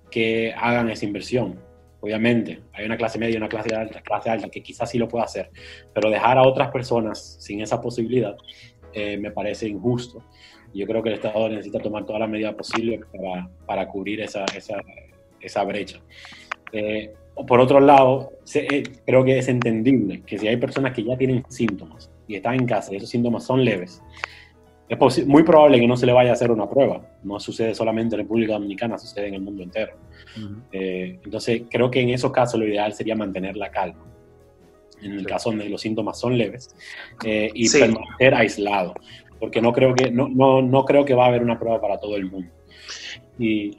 [0.09, 1.59] que hagan esa inversión
[2.05, 5.07] obviamente, hay una clase media y una clase alta, clase alta que quizás sí lo
[5.07, 5.49] pueda hacer,
[5.91, 8.35] pero dejar a otras personas sin esa posibilidad
[8.93, 10.23] eh, me parece injusto.
[10.71, 14.45] Yo creo que el Estado necesita tomar todas las medidas posibles para, para cubrir esa,
[14.55, 14.75] esa,
[15.45, 15.99] esa brecha.
[16.71, 17.13] Eh,
[17.47, 21.43] por otro lado, eh, creo que es entendible que si hay personas que ya tienen
[21.49, 24.01] síntomas y están en casa y esos síntomas son leves,
[24.87, 27.01] es muy probable que no se le vaya a hacer una prueba.
[27.23, 29.93] No sucede solamente en República Dominicana, sucede en el mundo entero.
[30.71, 34.05] Eh, entonces, creo que en esos casos lo ideal sería mantener la calma.
[35.01, 36.75] En el caso donde los síntomas son leves
[37.23, 38.93] eh, y permanecer aislado,
[39.39, 41.99] porque no creo que no, no, no, creo que va a haber una prueba para
[41.99, 42.49] todo el mundo.
[43.37, 43.77] Y,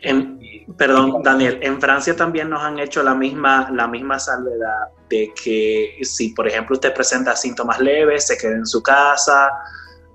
[0.77, 5.99] perdón, Daniel, en Francia también nos han hecho la misma, la misma salvedad de que
[6.03, 9.51] si, por ejemplo, usted presenta síntomas leves, se quede en su casa,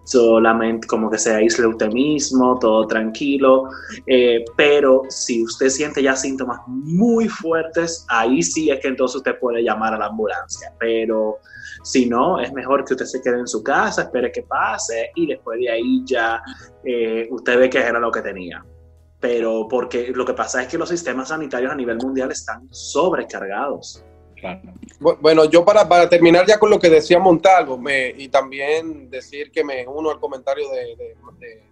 [0.03, 3.69] solamente como que se aísle usted mismo, todo tranquilo,
[4.05, 9.39] eh, pero si usted siente ya síntomas muy fuertes, ahí sí es que entonces usted
[9.39, 11.37] puede llamar a la ambulancia, pero
[11.83, 15.27] si no, es mejor que usted se quede en su casa, espere que pase y
[15.27, 16.41] después de ahí ya
[16.83, 18.63] eh, usted ve que era lo que tenía.
[19.21, 24.03] Pero porque lo que pasa es que los sistemas sanitarios a nivel mundial están sobrecargados.
[24.99, 29.51] Bueno, yo para, para, terminar ya con lo que decía Montalvo me, y también decir
[29.51, 31.15] que me uno al comentario de,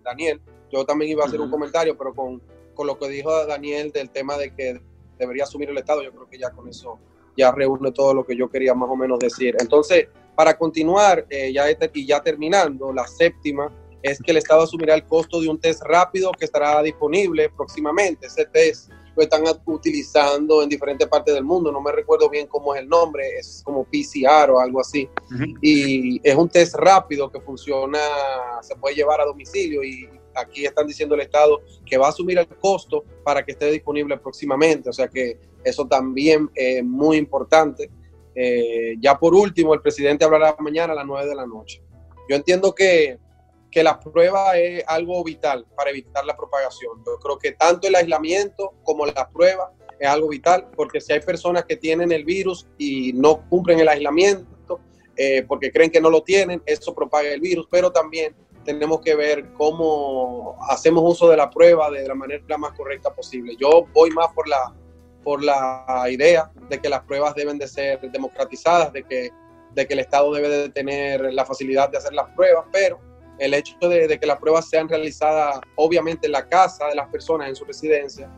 [0.03, 0.39] Daniel,
[0.71, 2.39] yo también iba a hacer un comentario, pero con,
[2.75, 4.79] con, lo que dijo Daniel del tema de que
[5.17, 6.99] debería asumir el Estado, yo creo que ya con eso
[7.35, 9.55] ya reúne todo lo que yo quería más o menos decir.
[9.59, 14.95] Entonces, para continuar, eh, ya y ya terminando, la séptima es que el Estado asumirá
[14.95, 18.27] el costo de un test rápido que estará disponible próximamente.
[18.27, 21.71] Ese test lo están utilizando en diferentes partes del mundo.
[21.71, 25.09] No me recuerdo bien cómo es el nombre, es como PCR o algo así.
[25.61, 27.99] Y es un test rápido que funciona,
[28.61, 32.37] se puede llevar a domicilio y aquí están diciendo el Estado que va a asumir
[32.37, 34.89] el costo para que esté disponible próximamente.
[34.89, 37.89] O sea que eso también es muy importante.
[38.33, 41.81] Eh, ya por último, el presidente hablará mañana a las 9 de la noche.
[42.29, 43.17] Yo entiendo que
[43.71, 47.03] que la prueba es algo vital para evitar la propagación.
[47.05, 51.19] Yo creo que tanto el aislamiento como la prueba es algo vital, porque si hay
[51.19, 54.79] personas que tienen el virus y no cumplen el aislamiento
[55.21, 59.15] eh, porque creen que no lo tienen, eso propaga el virus, pero también tenemos que
[59.15, 63.57] ver cómo hacemos uso de la prueba de la manera más correcta posible.
[63.59, 64.73] Yo voy más por la,
[65.21, 69.29] por la idea de que las pruebas deben de ser democratizadas, de que,
[69.73, 73.01] de que el Estado debe de tener la facilidad de hacer las pruebas, pero
[73.39, 77.49] el hecho de, que las pruebas sean realizadas obviamente en la casa de las personas,
[77.49, 78.29] en su residencia,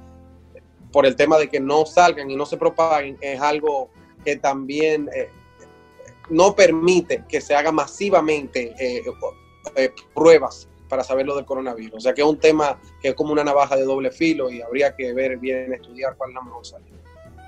[0.92, 3.90] por el tema de que no salgan y no se propaguen, es algo
[4.24, 5.30] que también eh,
[6.30, 9.04] no permite que se haga masivamente eh,
[9.76, 11.96] eh, pruebas para saber lo del coronavirus.
[11.96, 14.62] O sea que es un tema que es como una navaja de doble filo y
[14.62, 16.98] habría que ver bien, estudiar cuál es la mejor salida.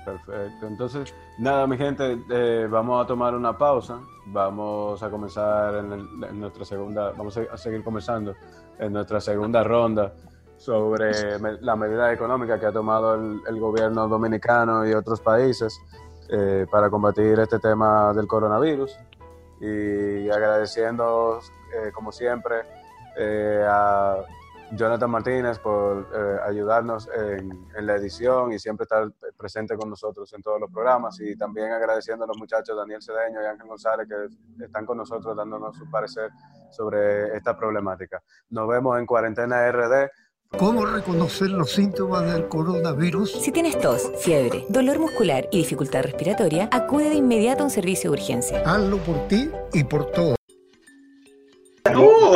[0.04, 0.66] Perfecto.
[0.66, 2.16] Entonces, nada, mi gente,
[2.66, 4.00] vamos a tomar una pausa.
[4.26, 8.34] Vamos a comenzar en, nuestra segunda, vamos a seguir comenzando
[8.78, 10.12] en nuestra segunda ronda
[10.56, 15.78] sobre la medida económica que ha tomado el, gobierno dominicano y otros países
[16.28, 18.96] eh, para combatir este tema del coronavirus.
[19.60, 21.40] Y agradeciendo,
[21.74, 22.62] eh, como siempre,
[23.16, 24.16] eh, a
[24.72, 26.08] Jonathan Martínez por
[26.46, 31.20] ayudarnos en, en, la edición y siempre estar presente con nosotros en todos los programas.
[31.20, 35.36] Y también agradeciendo a los muchachos Daniel Cedeño y Ángel González que están con nosotros
[35.36, 36.30] dándonos su parecer
[36.70, 38.22] sobre esta problemática.
[38.50, 40.10] Nos vemos en Cuarentena RD
[40.58, 43.42] ¿Cómo reconocer los síntomas del coronavirus?
[43.42, 48.10] Si tienes tos, fiebre, dolor muscular y dificultad respiratoria, acude de inmediato a un servicio
[48.10, 48.62] de urgencia.
[48.64, 50.36] Hazlo por ti y por todos.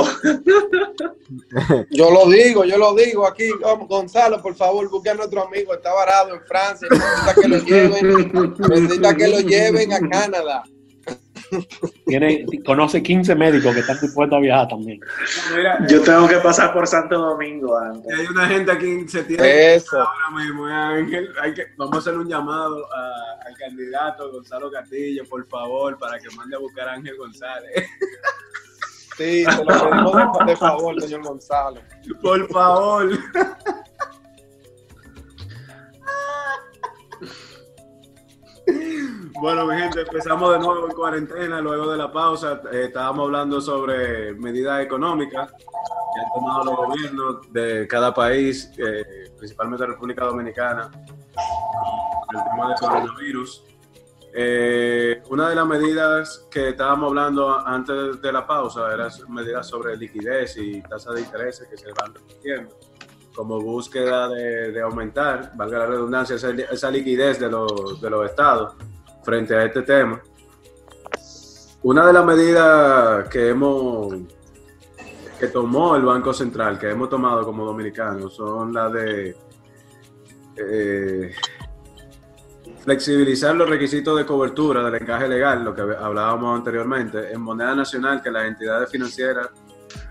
[1.90, 3.50] Yo lo digo, yo lo digo aquí,
[3.86, 8.32] Gonzalo, por favor, busque a nuestro amigo, está varado en Francia, necesita que lo lleven,
[8.70, 10.64] necesita que lo lleven a Canadá.
[12.06, 15.00] Tiene, conoce 15 médicos que están dispuestos a viajar también.
[15.88, 18.18] Yo tengo que pasar por Santo Domingo antes.
[18.18, 19.76] Hay una gente aquí en septiembre.
[19.76, 19.98] Eso.
[19.98, 22.86] Ahora mismo, Ángel, hay que, vamos a hacer un llamado
[23.46, 27.72] al candidato Gonzalo Castillo, por favor, para que mande a buscar a Ángel González.
[29.18, 31.80] Sí, se lo pedimos de favor, señor Gonzalo.
[32.22, 33.10] Por favor.
[39.40, 42.60] Bueno, mi gente, empezamos de nuevo en cuarentena luego de la pausa.
[42.72, 49.32] Eh, estábamos hablando sobre medidas económicas que han tomado los gobiernos de cada país, eh,
[49.36, 50.90] principalmente República Dominicana,
[52.34, 53.64] el tema del coronavirus.
[54.40, 59.96] Eh, una de las medidas que estábamos hablando antes de la pausa eran medidas sobre
[59.96, 62.78] liquidez y tasa de interés que se van repitiendo
[63.34, 68.76] como búsqueda de, aumentar, valga la redundancia, esa, liquidez de los, de los estados
[69.24, 70.22] frente a este tema.
[71.82, 74.14] Una de las medidas que hemos
[75.40, 79.36] que tomó el Banco Central, que hemos tomado como dominicanos, son las de
[80.56, 81.32] eh,
[82.84, 88.22] flexibilizar los requisitos de cobertura del encaje legal, lo que hablábamos anteriormente, en moneda nacional,
[88.22, 89.48] que las entidades financieras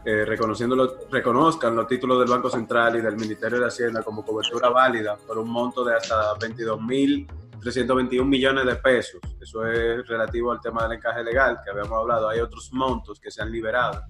[0.05, 5.17] eh, reconozcan los títulos del Banco Central y del Ministerio de Hacienda como cobertura válida
[5.17, 7.27] por un monto de hasta 22 mil
[7.59, 9.19] 321 millones de pesos.
[9.41, 12.29] Eso es relativo al tema del encaje legal que habíamos hablado.
[12.29, 14.01] Hay otros montos que se han liberado,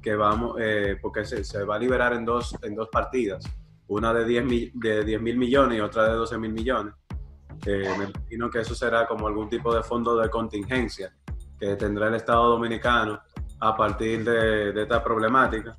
[0.00, 3.44] que vamos, eh, porque se, va a liberar en dos, en dos partidas.
[3.88, 6.94] Una de 10 mil de 10 millones y otra de 12 mil millones.
[7.66, 11.14] Eh, me imagino que eso será como algún tipo de fondo de contingencia
[11.58, 13.20] que tendrá el Estado Dominicano
[13.60, 15.78] a partir de, de esta problemática.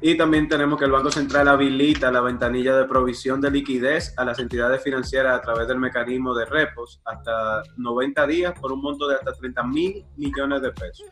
[0.00, 4.24] Y también tenemos que el Banco Central habilita la ventanilla de provisión de liquidez a
[4.24, 9.08] las entidades financieras a través del mecanismo de repos hasta 90 días por un monto
[9.08, 11.06] de hasta 30 mil millones de pesos.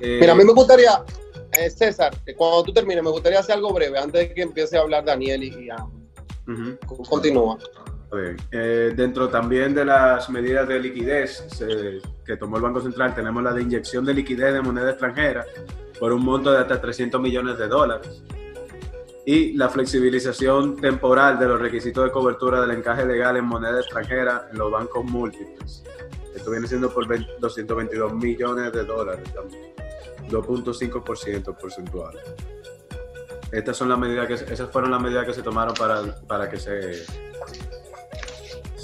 [0.00, 1.00] Mira, a mí me gustaría,
[1.52, 4.76] eh, César, que cuando tú termines, me gustaría hacer algo breve antes de que empiece
[4.76, 5.68] a hablar Daniel y,
[7.08, 7.56] continúa.
[8.14, 11.46] Eh, dentro también de las medidas de liquidez
[12.24, 15.46] que tomó el Banco Central, tenemos la de inyección de liquidez de moneda extranjera
[15.98, 18.22] por un monto de hasta 300 millones de dólares.
[19.24, 24.48] Y la flexibilización temporal de los requisitos de cobertura del encaje legal en moneda extranjera
[24.50, 25.84] en los bancos múltiples.
[26.34, 27.06] Esto viene siendo por
[27.38, 29.72] 222 millones de dólares también.
[30.28, 32.18] 2.5% porcentual.
[33.52, 36.58] Estas son las medidas que esas fueron las medidas que se tomaron para, para que
[36.58, 37.04] se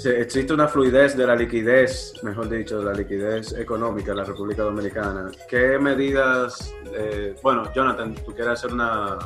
[0.05, 4.63] existe una fluidez de la liquidez, mejor dicho, de la liquidez económica en la República
[4.63, 5.31] Dominicana.
[5.47, 9.17] ¿Qué medidas, eh, bueno, Jonathan, tú quieres hacer una...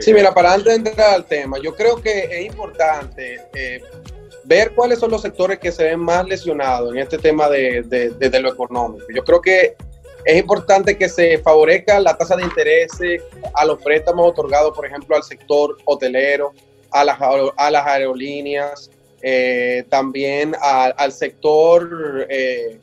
[0.00, 3.80] sí, mira, para antes de entrar al tema, yo creo que es importante eh,
[4.44, 8.40] ver cuáles son los sectores que se ven más lesionados en este tema de, de,
[8.40, 9.06] lo económico.
[9.14, 9.76] Yo creo que
[10.24, 12.92] es importante que se favorezca la tasa de interés
[13.54, 16.52] a los préstamos otorgados, por ejemplo, al sector hotelero,
[16.90, 18.90] a las, a las aerolíneas,
[19.22, 22.80] eh, también al sector eh,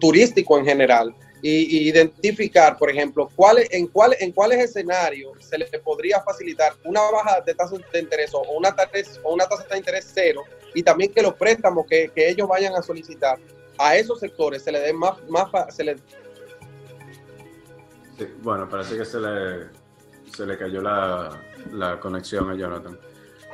[0.00, 5.66] turístico en general, y, identificar, por ejemplo, cuáles en, cuál, en cuáles escenarios se le
[5.78, 8.90] podría facilitar una baja de tasa de interés o una, tasa,
[9.22, 10.42] o una tasa de interés cero
[10.74, 13.38] y también que los préstamos que, que ellos vayan a solicitar
[13.78, 15.96] a esos sectores se le den más, más se le...
[18.42, 19.68] bueno, parece que se le,
[20.34, 21.40] se le cayó la,
[21.72, 22.98] la conexión a Jonathan.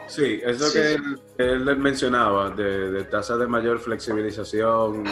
[0.06, 0.98] Sí, es lo que
[1.38, 5.04] él, mencionaba, de, de tasas de mayor flexibilización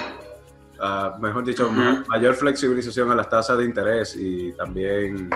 [1.21, 1.71] mejor dicho,
[2.09, 5.31] mayor flexibilización a las tasas de interés y también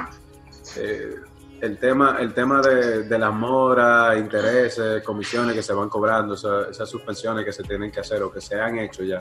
[0.77, 1.15] eh,
[1.61, 6.89] el tema, el tema de, de, las moras, intereses, comisiones que se van cobrando, esas
[6.89, 9.21] suspensiones que se tienen que hacer o que se han hecho ya.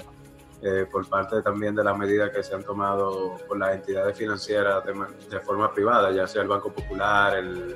[0.62, 4.84] Eh, por parte también de las medidas que se han tomado por las entidades financieras
[4.84, 7.76] de, forma privada, ya sea el Banco Popular, el,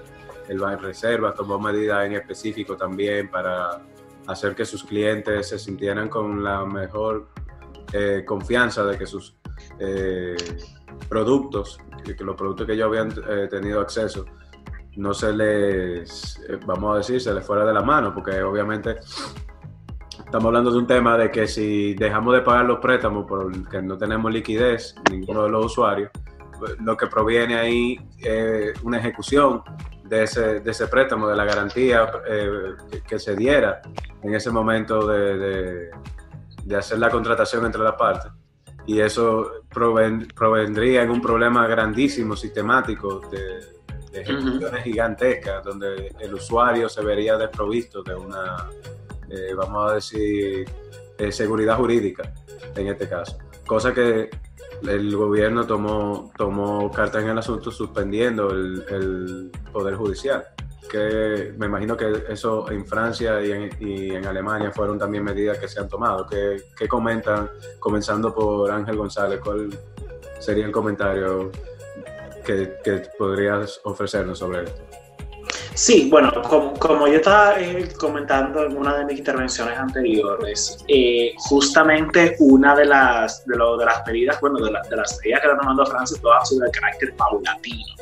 [0.49, 3.81] el Reserva, tomó medidas en específico también para
[4.27, 7.29] hacer que sus clientes se sintieran con la mejor
[7.93, 9.37] eh, confianza de que sus
[9.79, 10.35] eh,
[11.07, 14.25] productos, que, los productos que ellos habían eh, tenido acceso,
[14.97, 18.97] no se les, vamos a decir, se les fuera de la mano, porque obviamente
[20.19, 23.97] estamos hablando de un tema de que si dejamos de pagar los préstamos porque no
[23.97, 26.11] tenemos liquidez, ninguno de los usuarios,
[26.81, 29.63] lo que proviene ahí es una ejecución
[30.09, 32.09] de ese, de ese préstamo, de la garantía
[33.07, 33.81] que, se diera
[34.23, 35.89] en ese momento de,
[36.65, 38.31] de hacer la contratación entre las partes.
[38.85, 43.79] Y eso provendría en un problema grandísimo, sistemático, de,
[44.13, 48.67] ejecuciones gigantescas, donde el usuario se vería desprovisto de una,
[49.29, 50.67] eh, vamos a decir,
[51.17, 52.33] eh, seguridad jurídica
[52.75, 53.37] en este caso.
[53.65, 54.29] Cosa que
[54.87, 60.45] el gobierno tomó, tomó carta en el asunto suspendiendo el, el Poder Judicial
[60.89, 65.57] que me imagino que eso en Francia y en, y en Alemania fueron también medidas
[65.59, 66.25] que se han tomado.
[66.25, 67.49] ¿Qué, ¿Qué, comentan,
[67.79, 69.69] comenzando por Ángel González, cuál
[70.39, 71.51] sería el comentario
[72.43, 74.98] que, que podrías ofrecernos sobre esto?
[75.79, 81.31] Sí, bueno, como, como yo estaba eh, comentando en una de mis intervenciones anteriores, eh,
[81.37, 85.47] justamente una de las, de, lo, de las medidas, bueno, de, de las medidas que
[85.47, 87.95] está tomando Francia, todas son de carácter paulatino.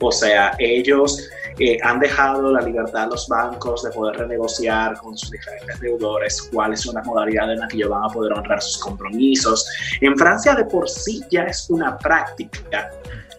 [0.00, 1.28] O sea, ellos
[1.58, 6.48] eh, han dejado la libertad a los bancos de poder renegociar con sus diferentes deudores
[6.50, 9.68] cuáles son las modalidades en las que ellos van a poder honrar sus compromisos.
[10.00, 12.90] En Francia de por sí ya es una práctica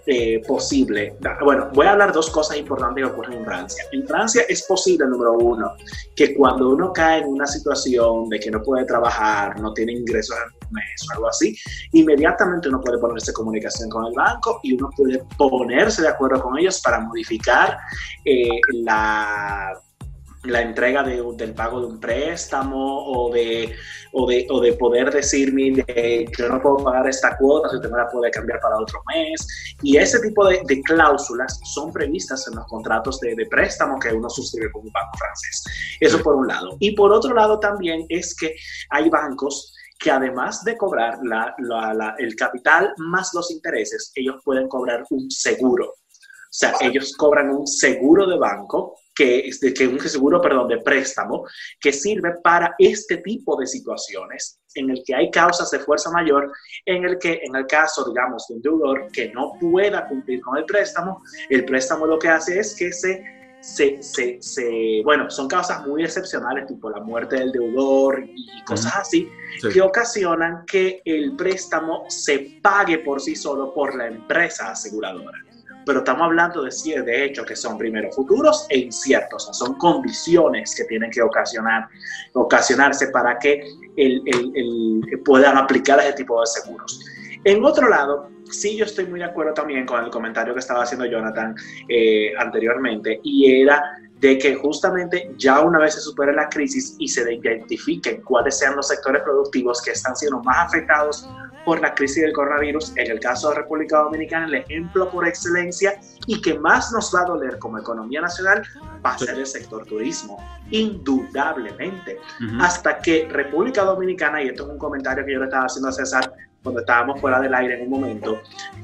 [0.08, 1.18] eh, posible.
[1.44, 3.84] Bueno, voy a hablar dos cosas importantes que ocurren en Francia.
[3.92, 5.72] En Francia es posible, número uno,
[6.16, 10.38] que cuando uno cae en una situación de que no puede trabajar, no tiene ingresos
[10.38, 11.56] en un mes o algo así,
[11.94, 16.40] inmediatamente uno puede ponerse en comunicación con el banco y uno puede ponerse de acuerdo
[16.40, 17.78] con ellos para modificar
[18.26, 23.74] eh, la entrega de, del pago de un préstamo o de,
[24.18, 27.92] o de, o de poder decir, mire, yo no puedo pagar esta cuota, si usted
[27.92, 29.46] me la puede cambiar para otro mes.
[29.84, 34.14] Y ese tipo de, de cláusulas son previstas en los contratos de, de, préstamo que
[34.14, 35.64] uno suscribe con un banco francés.
[36.00, 36.78] Eso por un lado.
[36.80, 38.56] Y por otro lado también es que
[38.90, 44.70] hay bancos que además de cobrar la, la, el capital más los intereses, ellos pueden
[44.70, 45.88] cobrar un seguro.
[45.88, 51.46] O sea, ellos cobran un seguro de banco que, que un seguro, perdón, de préstamo
[51.80, 56.52] que sirve para este tipo de situaciones en el que hay causas de fuerza mayor,
[56.86, 60.58] en el que en el caso, digamos, de un deudor que no pueda cumplir con
[60.58, 63.24] el préstamo, el préstamo lo que hace es que se
[63.62, 68.96] se, se, se, bueno, son causas muy excepcionales, tipo la muerte del deudor y cosas
[68.96, 69.28] así,
[69.74, 75.45] que ocasionan que el préstamo se pague por sí solo por la empresa aseguradora
[75.86, 80.86] pero estamos hablando de, de hechos que son primero futuros e inciertos, son condiciones que
[80.86, 81.88] tienen que ocasionar,
[82.34, 83.64] ocasionarse para que
[83.96, 87.06] el, puedan aplicar ese tipo de seguros.
[87.44, 90.84] En otro lado, sí yo estoy muy de acuerdo también con el comentario que estaba
[90.84, 91.56] haciendo Jonathan
[91.88, 93.82] eh, anteriormente, y era
[94.20, 98.76] de que justamente ya una vez se supere la crisis y se identifiquen cuáles sean
[98.76, 101.30] los sectores productivos que están siendo más afectados
[101.66, 106.00] por la crisis del coronavirus, en el caso de República Dominicana, el ejemplo por excelencia
[106.28, 108.64] y que más nos va a doler como economía nacional
[109.04, 110.38] va a ser el sector turismo,
[110.70, 112.20] indudablemente.
[112.60, 115.92] Hasta que República Dominicana, y esto es un comentario que yo le estaba haciendo a
[115.92, 116.34] César
[116.66, 118.42] cuando estábamos fuera del aire en un momento,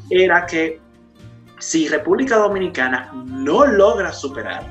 [0.09, 0.79] era que
[1.59, 4.63] si República Dominicana no logra superar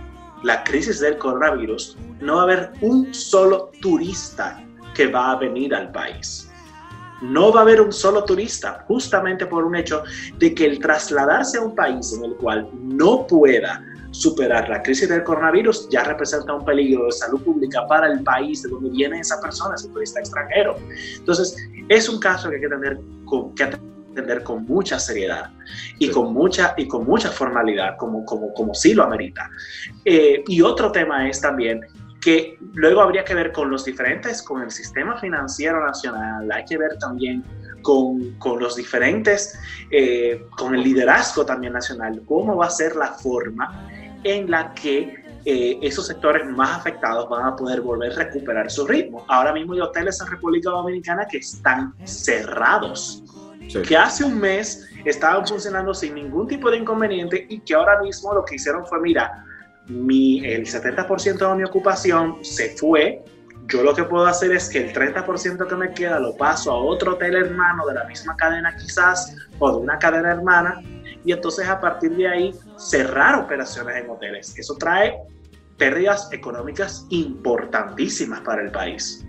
[0.44, 5.74] la crisis del coronavirus, no va a haber un solo turista que va a venir
[5.74, 6.50] al país
[7.20, 10.02] no va a haber un solo turista, justamente por un hecho
[10.38, 15.08] de que el trasladarse a un país en el cual no pueda superar la crisis
[15.08, 19.20] del coronavirus ya representa un peligro de salud pública para el país de donde viene
[19.20, 20.76] esa persona, ese turista extranjero.
[21.16, 21.56] Entonces,
[21.91, 23.01] es un caso que hay que tener,
[23.57, 25.51] que atender con mucha seriedad
[25.99, 29.51] y, con, mucha, y con mucha formalidad, como, como, como sí lo amerita.
[30.05, 31.80] Eh, y otro tema es también
[32.20, 36.78] que luego habría que ver con los diferentes, con el sistema financiero nacional, hay que
[36.78, 37.43] ver también
[37.82, 39.59] con, con los diferentes,
[39.91, 43.88] eh, con el liderazgo también nacional, cómo va a ser la forma
[44.22, 48.86] en la que eh, esos sectores más afectados van a poder volver a recuperar su
[48.86, 49.24] ritmo.
[49.28, 53.22] Ahora mismo hay hoteles en República Dominicana que están cerrados,
[53.86, 58.34] que hace un mes estaban funcionando sin ningún tipo de inconveniente y que ahora mismo
[58.34, 59.45] lo que hicieron fue, mira,
[59.86, 63.24] mi, el 70% de mi ocupación se fue,
[63.66, 66.76] yo lo que puedo hacer es que el 30% que me queda lo paso a
[66.76, 70.82] otro hotel hermano de la misma cadena quizás o de una cadena hermana
[71.25, 74.57] y entonces a partir de ahí cerrar operaciones en hoteles.
[74.59, 75.18] Eso trae
[75.77, 79.25] pérdidas económicas importantísimas para el país.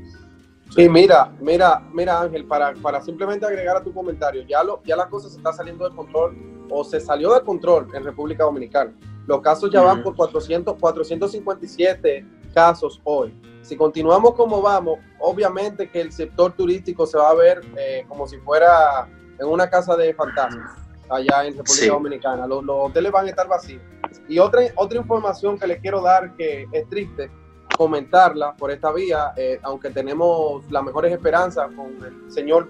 [0.75, 4.95] Sí, mira, mira, mira Ángel, para, para simplemente agregar a tu comentario, ya, lo, ya
[4.95, 8.93] la cosa se está saliendo de control o se salió de control en República Dominicana.
[9.27, 13.33] Los casos ya van por 400, 457 casos hoy.
[13.61, 18.27] Si continuamos como vamos, obviamente que el sector turístico se va a ver eh, como
[18.27, 19.07] si fuera
[19.39, 20.80] en una casa de fantasmas
[21.11, 22.47] allá en República Dominicana.
[22.47, 23.81] Los, hoteles van a estar vacíos.
[24.27, 27.29] Y otra, otra información que les quiero dar que es triste
[27.77, 32.69] comentarla por esta vía, eh, aunque tenemos las mejores esperanzas con el señor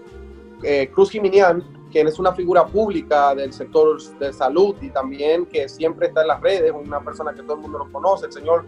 [0.64, 5.68] eh, Cruz Jiminian, quien es una figura pública del sector de salud y también que
[5.68, 8.66] siempre está en las redes, una persona que todo el mundo lo conoce, el señor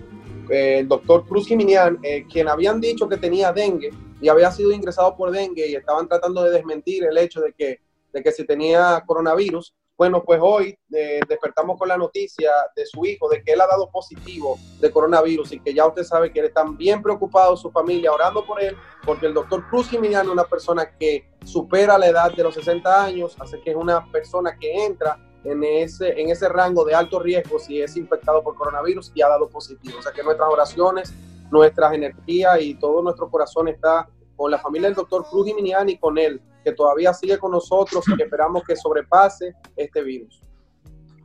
[0.49, 1.99] eh, el doctor Cruz Jiminian,
[2.29, 6.43] quien habían dicho que tenía dengue y había sido ingresado por dengue y estaban tratando
[6.43, 7.79] de desmentir el hecho de que
[8.13, 9.73] de que si tenía coronavirus.
[9.95, 13.67] Bueno, pues hoy eh, despertamos con la noticia de su hijo, de que él ha
[13.67, 17.71] dado positivo de coronavirus y que ya usted sabe que él está bien preocupado, su
[17.71, 22.07] familia orando por él, porque el doctor Cruz Jiménez es una persona que supera la
[22.07, 26.29] edad de los 60 años, así que es una persona que entra en ese, en
[26.29, 29.99] ese rango de alto riesgo si es infectado por coronavirus y ha dado positivo.
[29.99, 31.13] O sea que nuestras oraciones,
[31.51, 35.97] nuestras energías y todo nuestro corazón está con la familia del doctor Cruz Jiménez y
[35.97, 40.41] con él que todavía sigue con nosotros y que esperamos que sobrepase este virus.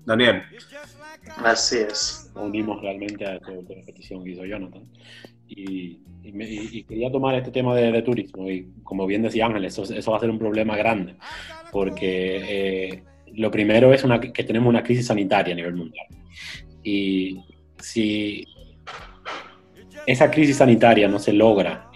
[0.05, 0.43] Daniel.
[1.37, 2.33] Así es.
[2.35, 3.53] Unimos realmente a esta
[3.87, 4.83] petición que hizo Jonathan.
[5.47, 6.01] Y,
[6.87, 8.51] quería tomar este tema de, turismo.
[8.51, 11.17] Y como bien decía Ángel, eso, eso, va a ser un problema grande.
[11.71, 13.03] Porque eh,
[13.35, 16.07] lo primero es una, que tenemos una crisis sanitaria a nivel mundial.
[16.83, 17.45] Y
[17.79, 18.45] si
[20.09, 21.91] esa crisis sanitaria no se logra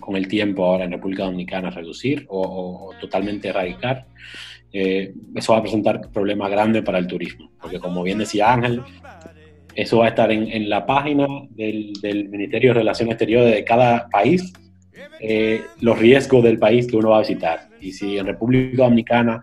[0.00, 4.06] con el tiempo ahora en República Dominicana reducir o, totalmente erradicar,
[4.72, 8.80] eh, eso va a presentar problemas grandes para el turismo, porque como bien decía Ángel,
[9.74, 11.92] eso va a estar en, la página del,
[12.30, 14.50] Ministerio de Relaciones Exteriores de cada país,
[15.20, 17.68] eh, los riesgos del país que uno va a visitar.
[17.78, 19.42] Y si en República Dominicana,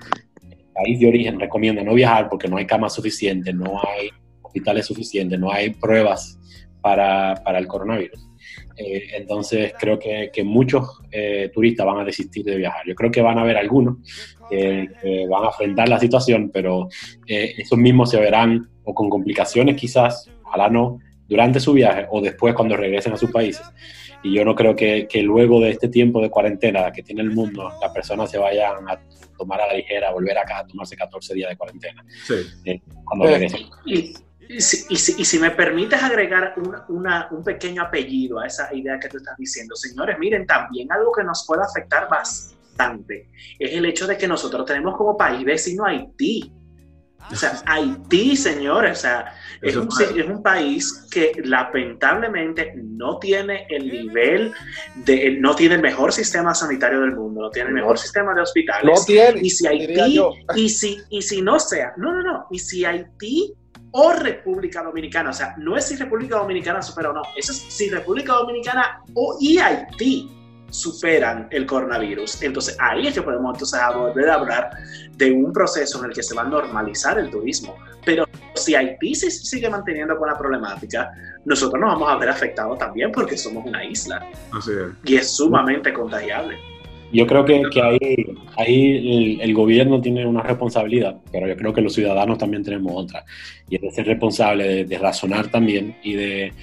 [0.50, 4.10] el país de origen, recomienda no viajar porque no hay camas suficientes, no hay
[4.42, 6.41] hospitales suficientes, no hay pruebas
[6.82, 8.32] para, para el coronavirus.
[8.78, 12.82] Eh, entonces creo que, que muchos eh, turistas van a desistir de viajar.
[12.86, 13.98] Yo creo que van a haber algunos
[14.50, 14.90] que,
[15.30, 16.88] van a enfrentar la situación, pero
[17.28, 22.22] eh, esos mismos se verán o con complicaciones quizás, ojalá no, durante su viaje o
[22.22, 23.66] después cuando regresen a sus países.
[24.24, 27.32] Y yo no creo que, que luego de este tiempo de cuarentena que tiene el
[27.32, 29.00] mundo, las personas se vayan a
[29.38, 32.06] tomar a la ligera, volver acá a tomarse 14 días de cuarentena.
[32.28, 32.82] Sí.
[33.04, 33.62] cuando regresen.
[34.54, 36.56] Y si, me permites agregar
[36.90, 41.24] un pequeño apellido a esa idea que tú estás diciendo, señores, miren, también algo que
[41.24, 42.62] nos puede afectar bastante
[43.60, 46.52] es el hecho de que nosotros tenemos como país vecino Haití.
[47.32, 53.68] O sea, Haití, señores, o sea, es un, es un, país que lamentablemente no tiene
[53.70, 54.52] el nivel
[54.96, 58.42] de, no tiene el mejor sistema sanitario del mundo, no tiene el mejor sistema de
[58.42, 58.84] hospitales.
[58.84, 59.40] No tiene.
[59.40, 60.20] Y si Haití,
[60.56, 63.54] y si, y si no sea, no, no, no, y si Haití
[63.92, 65.30] o República Dominicana.
[65.30, 69.02] O sea, no es si República Dominicana supera o no, eso es si República Dominicana
[69.14, 70.30] o y Haití
[70.70, 72.42] superan el coronavirus.
[72.42, 74.70] Entonces ahí es que podemos entonces volver a hablar
[75.18, 77.76] de un proceso en el que se va a normalizar el turismo.
[78.06, 78.26] Pero
[78.56, 81.12] si Haití se sigue manteniendo con la problemática,
[81.46, 84.26] nosotros nos vamos a ver afectados también porque somos una isla.
[84.52, 85.10] Así es.
[85.10, 86.58] Y es sumamente contagiable.
[87.14, 91.82] Yo creo que, que ahí, ahí el, gobierno tiene una responsabilidad, pero yo creo que
[91.82, 93.26] los ciudadanos también tenemos otra.
[93.70, 96.54] Y es de ser responsable, de, razonar también y de,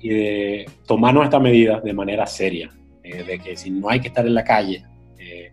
[0.00, 2.70] y de tomar nuestras medidas de manera seria.
[3.02, 4.84] Eh, de que si no hay que estar en la calle,
[5.18, 5.52] eh,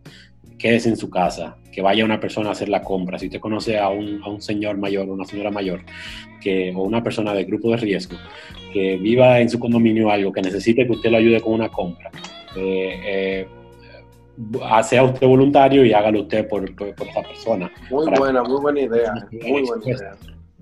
[0.58, 3.18] quédese en su casa, que vaya una persona a hacer la compra.
[3.18, 5.82] Si usted conoce a un, a un señor mayor o una señora mayor
[6.42, 8.18] que, o una persona de grupo de riesgo
[8.72, 12.12] que viva en su condominio algo, que necesite que usted lo ayude con una compra.
[12.56, 13.48] Eh, eh
[14.84, 17.72] sea usted voluntario y hágalo usted por, por, esta persona.
[17.90, 19.14] Muy buena, muy buena idea.
[19.32, 20.16] Muy buena idea.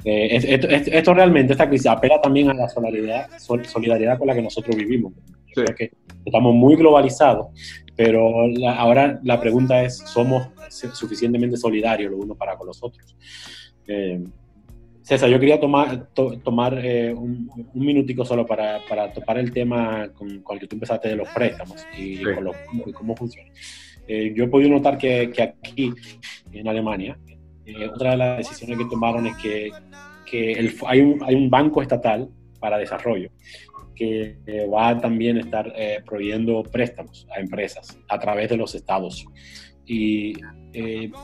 [0.03, 4.75] Eh, esto, realmente, esta crisis apela también a la solidaridad, solidaridad con la que nosotros
[4.75, 5.13] vivimos.
[5.77, 5.91] Que
[6.25, 7.47] estamos muy globalizados,
[7.95, 8.29] pero
[8.69, 10.47] ahora la pregunta es, ¿somos
[10.93, 13.15] suficientemente solidarios los unos para con los otros?
[13.85, 14.23] Eh,
[15.03, 20.09] César, yo quería tomar, tomar eh, un, un, minutico solo para, para topar el tema
[20.13, 22.21] con, con, el que tú empezaste de los préstamos y,
[22.93, 23.49] cómo funciona.
[24.07, 25.91] Eh, yo he podido notar que, que aquí,
[26.51, 27.17] en Alemania,
[27.65, 29.71] eh, otra de las decisiones que tomaron es que,
[30.25, 32.29] que el, hay, un, hay un banco estatal
[32.59, 33.31] para desarrollo
[33.95, 34.37] que
[34.73, 35.71] va a también estar
[36.05, 39.27] proveyendo préstamos a empresas a través de los estados.
[39.85, 40.33] Y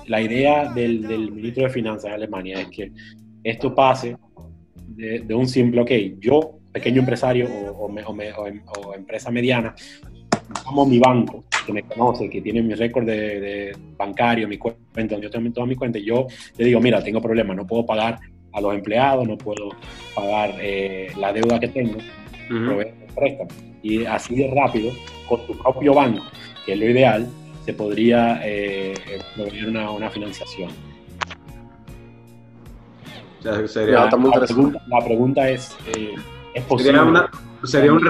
[0.05, 2.91] la idea del, del ministro de Finanzas de Alemania es que
[3.43, 4.17] esto pase
[4.97, 9.75] de, un simple, ok, yo, pequeño empresario o, o, empresa mediana,
[10.65, 15.21] como mi banco, que me conoce, que tiene mi récord de, bancario, mi cuenta, donde
[15.21, 16.27] yo tengo toda mi cuenta, yo
[16.57, 18.19] le digo, mira, tengo problemas, no puedo pagar
[18.53, 19.69] a los empleados, no puedo
[20.15, 21.97] pagar eh, la deuda que tengo,
[23.15, 23.49] préstamo.
[23.83, 24.91] Y así de rápido,
[25.27, 26.23] con tu propio banco,
[26.65, 27.27] que es lo ideal,
[27.65, 28.93] se podría eh,
[29.35, 30.71] proveer una, una financiación
[33.67, 36.15] sería, la, pregunta, es, eh,
[36.53, 36.99] ¿es posible?
[37.63, 38.03] Sería, un,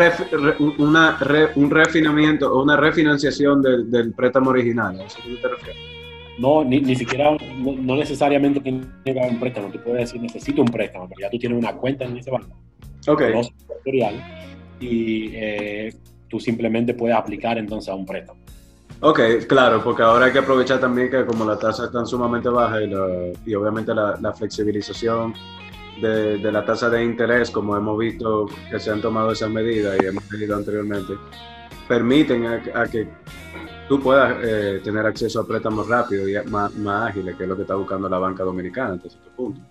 [0.77, 1.17] una
[1.55, 5.97] un refinamiento o una refinanciación del, del préstamo original, ¿a eso te refieres?
[6.37, 9.69] No, ni, ni siquiera, no, necesariamente tiene que haber un préstamo.
[9.69, 12.55] Tú puedes decir, necesito un préstamo, pero ya tú tienes una cuenta en ese banco.
[13.07, 13.21] Ok.
[14.79, 15.93] y eh,
[16.27, 18.39] tú simplemente puedes aplicar entonces a un préstamo.
[18.99, 22.81] Ok, claro, porque ahora hay que aprovechar también que como la tasa está sumamente baja
[22.81, 22.91] y,
[23.45, 25.35] y obviamente la, flexibilización
[26.01, 30.07] de, la tasa de interés, como hemos visto que se han tomado esas medidas y
[30.07, 31.13] hemos leído anteriormente,
[31.87, 33.07] permiten a, que
[33.87, 37.61] tú puedas eh, tener acceso a préstamos rápidos y más, ágiles, que es lo que
[37.61, 39.61] está buscando la banca dominicana en este punto.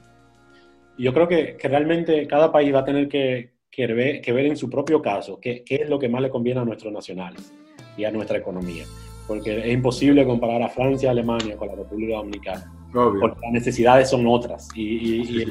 [0.99, 5.41] Yo creo que, realmente cada país va a tener que, ver, en su propio caso
[5.41, 7.53] qué es lo que más le conviene a nuestros nacionales
[7.97, 8.85] y a nuestra economía
[9.27, 12.72] porque es imposible comparar a Francia y Alemania con la República Dominicana.
[12.93, 15.45] Porque las necesidades son otras y,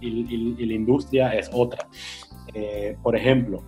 [0.00, 1.88] la industria es otra.
[2.54, 3.64] Eh, por ejemplo,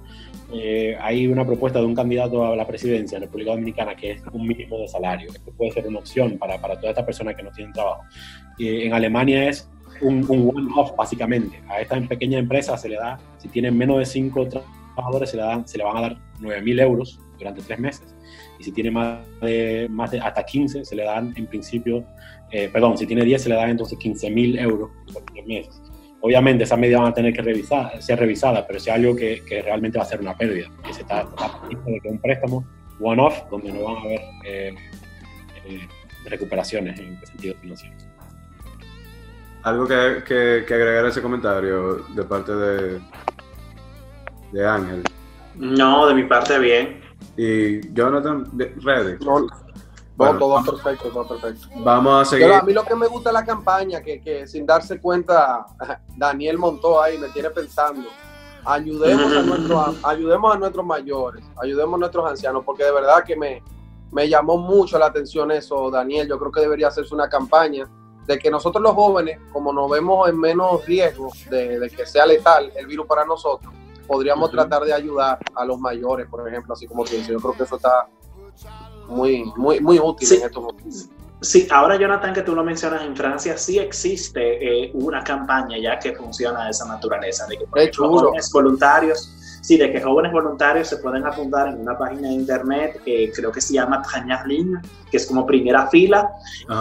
[0.52, 4.12] eh, hay una propuesta de un candidato a la presidencia de la República Dominicana que
[4.12, 5.30] es un mínimo de salario.
[5.32, 8.02] Esto puede ser una opción para, para todas estas personas que no tienen trabajo.
[8.58, 9.68] en Alemania es
[10.02, 11.60] un, un one-off, básicamente.
[11.68, 14.46] A esta pequeña empresa se le da, si tienen menos de cinco
[14.96, 18.16] trabajadores, se le, dan, se le van a dar 9.000 euros durante tres meses
[18.58, 22.04] y si tiene más de, más de hasta 15 se le dan en principio,
[22.50, 25.82] eh, perdón, si tiene 10 se le dan entonces 15 mil euros por tres meses.
[26.20, 29.62] Obviamente esas medidas van a tener que revisar, ser revisadas, pero es algo que, que,
[29.62, 32.66] realmente va a ser una pérdida, que se está, de que un préstamo
[33.00, 34.74] one-off donde no van a haber eh,
[35.66, 35.88] eh,
[36.24, 37.96] recuperaciones en sentido financiero.
[39.62, 43.00] Algo que, que, que, agregar a ese comentario de parte de,
[44.52, 45.02] de Ángel.
[45.54, 47.00] No, de mi parte bien.
[47.36, 48.50] Y Jonathan,
[48.82, 49.16] ready.
[49.24, 51.68] No, todo perfecto, todo perfecto.
[51.84, 52.46] Vamos a seguir.
[52.46, 55.66] Pero a mí lo que me gusta es la campaña, que, que sin darse cuenta,
[56.16, 58.08] Daniel montó ahí, me tiene pensando.
[58.64, 63.36] Ayudemos a, nuestros, ayudemos a nuestros mayores, ayudemos a nuestros ancianos, porque de verdad que
[63.36, 63.62] me,
[64.10, 66.28] me llamó mucho la atención eso, Daniel.
[66.28, 67.88] Yo creo que debería hacerse una campaña
[68.26, 72.26] de que nosotros los jóvenes, como nos vemos en menos riesgo de, de que sea
[72.26, 73.72] letal el virus para nosotros,
[74.06, 77.28] podríamos tratar de ayudar a los mayores, por ejemplo, así como tú dices.
[77.28, 78.08] Yo creo que eso está
[79.08, 81.08] muy, muy, muy útil en estos momentos.
[81.42, 85.98] Sí, ahora Jonathan, que tú lo mencionas, en Francia sí existe eh, una campaña ya
[85.98, 90.86] que funciona de esa naturaleza, de que por jóvenes voluntarios, sí, de que jóvenes voluntarios
[90.86, 94.80] se pueden apuntar en una página de internet, que creo que se llama Première Ligne,
[95.10, 96.30] que es como primera fila,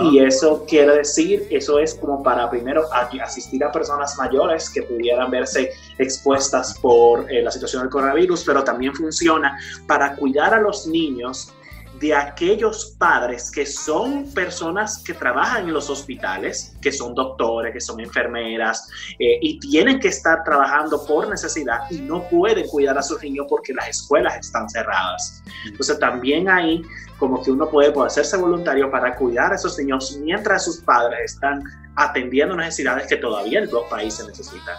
[0.04, 5.32] y eso quiere decir, eso es como para primero asistir a personas mayores que pudieran
[5.32, 9.58] verse expuestas por eh, la situación del coronavirus, pero también funciona
[9.88, 11.52] para cuidar a los niños
[12.00, 17.80] de aquellos padres que son personas que trabajan en los hospitales, que son doctores, que
[17.80, 18.88] son enfermeras,
[19.20, 23.46] eh, y tienen que estar trabajando por necesidad y no pueden cuidar a sus niños
[23.50, 25.42] porque las escuelas están cerradas.
[25.66, 26.82] Entonces también ahí
[27.18, 31.64] como que uno puede hacerse voluntario para cuidar a esos niños mientras sus padres están
[31.96, 34.76] atendiendo necesidades que todavía en los países necesitan.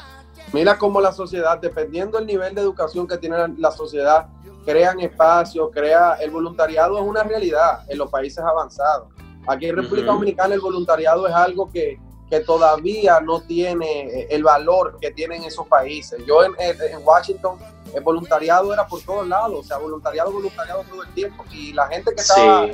[0.53, 4.29] Mira cómo la sociedad, dependiendo del nivel de educación que tiene la sociedad,
[4.67, 9.09] crean espacios, crea, el voluntariado es una realidad en los países avanzados.
[9.47, 14.43] Aquí en República Dominicana el voluntariado es algo que, que, todavía no tiene eh, el
[14.43, 16.21] valor que tienen esos países.
[16.27, 17.59] Yo en, en, Washington,
[17.95, 21.45] el voluntariado era por todos lados, o sea, voluntariado, voluntariado todo el tiempo.
[21.53, 22.67] Y la gente que estaba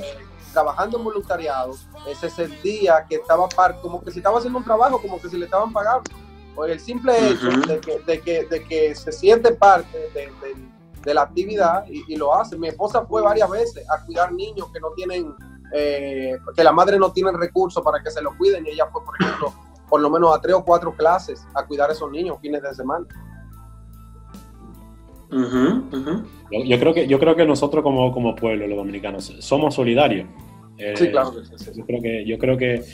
[0.54, 1.74] trabajando en voluntariado,
[2.18, 5.36] se sentía que estaba par, como que si estaba haciendo un trabajo, como que si
[5.36, 6.10] le estaban pagando.
[6.54, 10.30] Por el simple hecho de, que, de, que, de, que, se siente parte de,
[11.04, 12.56] de la actividad y, lo hace.
[12.56, 15.34] Mi esposa fue varias veces a cuidar niños que no tienen,
[15.74, 19.04] eh, que la madre no tiene recursos para que se los cuiden y ella fue,
[19.04, 19.52] por ejemplo,
[19.88, 22.74] por lo menos a tres o cuatro clases a cuidar a esos niños fines de
[22.74, 23.06] semana.
[25.30, 30.28] Yo, creo que, yo creo que nosotros como, como pueblo, los dominicanos, somos solidarios.
[30.94, 31.32] sí, claro.
[31.74, 32.84] Yo creo que, yo creo que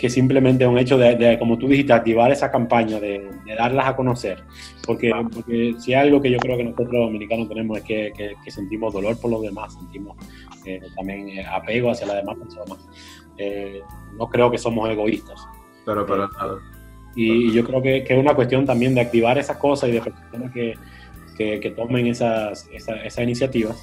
[0.00, 3.28] que simplemente un hecho de, como tú dijiste, activar esa campaña, de,
[3.58, 4.42] darlas a conocer.
[4.86, 8.12] Porque, porque, si hay algo que yo creo que nosotros los dominicanos tenemos es que,
[8.42, 10.16] que, sentimos dolor por los demás, sentimos
[10.64, 12.78] eh, también eh, apego hacia las demás personas.
[13.36, 13.82] Eh,
[14.16, 15.38] no creo que somos egoístas.
[15.84, 16.58] Pero para nada.
[17.14, 20.50] Y, yo creo que, es una cuestión también de activar esas cosas y de personas
[20.52, 20.74] que,
[21.36, 23.76] que, tomen esas, esas, iniciativas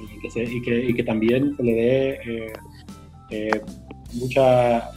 [0.00, 2.52] y que, y que, también se le dé
[4.14, 4.90] mucha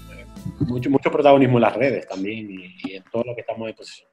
[0.59, 4.09] mucho, mucho protagonismo en las redes también y, en todo lo que estamos en posición.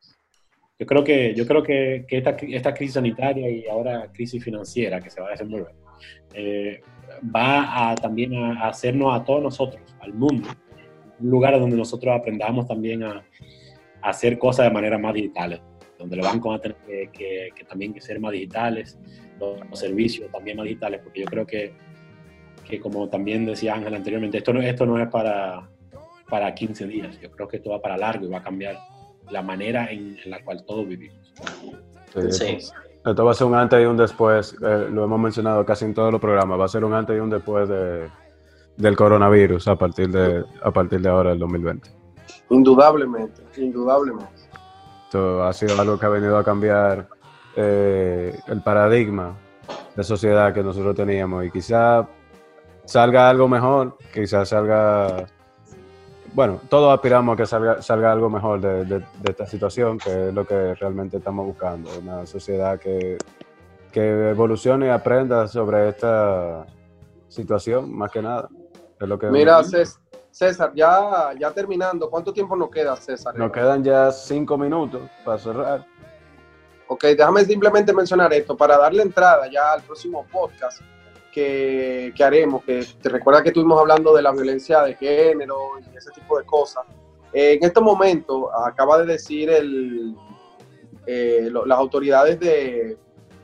[0.79, 5.11] Yo creo que, yo creo que, esta, esta, crisis sanitaria y ahora crisis financiera que
[5.11, 5.75] se va a desenvolver
[6.33, 6.81] eh,
[7.35, 10.49] va a, también a, hacernos a todos nosotros, al mundo,
[11.19, 13.25] un lugar donde nosotros aprendamos también a,
[14.01, 15.61] a hacer cosas de manera más digitales,
[15.99, 18.99] donde los bancos van a tener que, también ser más digitales,
[19.39, 21.75] los, los, servicios también más digitales, porque yo creo que,
[22.67, 25.69] que como también decía Ángel anteriormente, esto no, esto no es para,
[26.31, 27.21] para 15 días.
[27.21, 28.79] Yo creo que esto va para largo y va a cambiar
[29.31, 31.35] la manera en, la cual todos vivimos.
[32.31, 32.59] Sí.
[33.05, 35.95] Esto va a ser un antes y un después, eh, lo hemos mencionado casi en
[35.95, 38.09] todos los programas, va a ser un antes y un después de,
[38.77, 41.91] del coronavirus a partir de, a partir de ahora, del 2020.
[42.51, 44.51] Indudablemente, indudablemente.
[45.05, 47.09] Esto ha sido algo que ha venido a cambiar
[47.57, 49.35] eh, el paradigma
[49.97, 52.07] de sociedad que nosotros teníamos y quizá
[52.85, 55.27] salga algo mejor, quizás salga
[56.33, 60.47] bueno, todos aspiramos a que salga, salga algo mejor de, esta situación, que es lo
[60.47, 63.19] que realmente estamos buscando, una sociedad que,
[63.93, 66.67] que evolucione y aprenda sobre esta
[67.29, 68.49] situación, más que nada.
[69.01, 69.61] Es lo que Mira,
[70.31, 73.37] César, ya, ya terminando, ¿cuánto tiempo nos queda, César?
[73.37, 75.87] Nos quedan ya cinco minutos para cerrar.
[76.87, 80.81] Ok, déjame simplemente mencionar esto, para darle entrada ya al próximo podcast
[81.33, 86.11] que, haremos, que te recuerda que estuvimos hablando de la violencia de género y ese
[86.11, 86.85] tipo de cosas.
[87.33, 90.15] en este momento acaba de decir el,
[91.07, 92.99] eh, las autoridades de,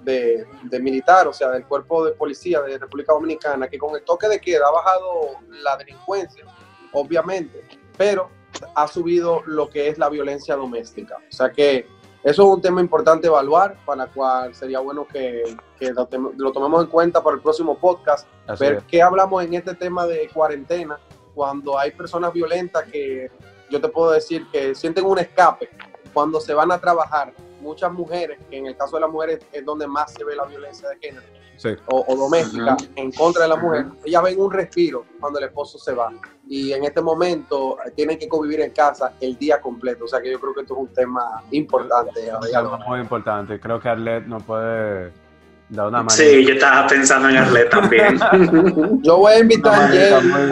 [0.05, 4.29] de, militar, o sea, del cuerpo de policía de República Dominicana, que con el toque
[4.29, 5.31] de queda ha bajado
[5.63, 6.45] la delincuencia,
[6.93, 7.65] obviamente,
[7.97, 8.31] pero
[8.75, 11.17] ha subido lo que es la violencia doméstica.
[11.17, 11.87] O sea que
[12.27, 15.57] eso es un tema importante evaluar, para el cual sería bueno que,
[16.37, 18.27] lo, tomemos en cuenta para el próximo podcast,
[18.59, 20.99] ver qué hablamos en este tema de cuarentena,
[21.37, 23.31] cuando hay personas violentas que
[23.71, 25.71] yo te puedo decir que sienten un escape
[26.13, 27.33] cuando se van a trabajar.
[27.61, 30.47] Muchas mujeres, que en el caso de las mujeres es donde más se ve la
[30.47, 31.27] violencia de género,
[31.87, 35.93] o, doméstica en contra de la mujer, ellas ven un respiro cuando el esposo se
[35.93, 36.13] va.
[36.49, 40.05] Y en este momento eh, tienen que convivir en casa el día completo.
[40.05, 42.31] O sea que yo creo que esto es un tema importante.
[42.87, 43.59] muy importante.
[43.59, 45.13] Creo que Arlet nos puede
[45.69, 46.11] dar una mano.
[46.11, 48.19] Sí, yo estaba pensando en Arlet también.
[49.03, 49.93] yo voy a invitar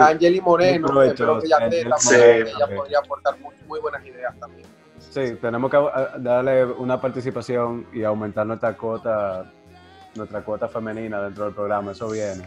[0.01, 0.87] a Angeli Moreno.
[0.87, 4.67] Creo que ella, ella podría aportar muy, muy buenas ideas también.
[5.15, 9.49] Sí, tenemos que eh, darle una participación y aumentar nuestra cuota
[10.15, 12.45] nuestra cuota femenina dentro del programa, eso viene.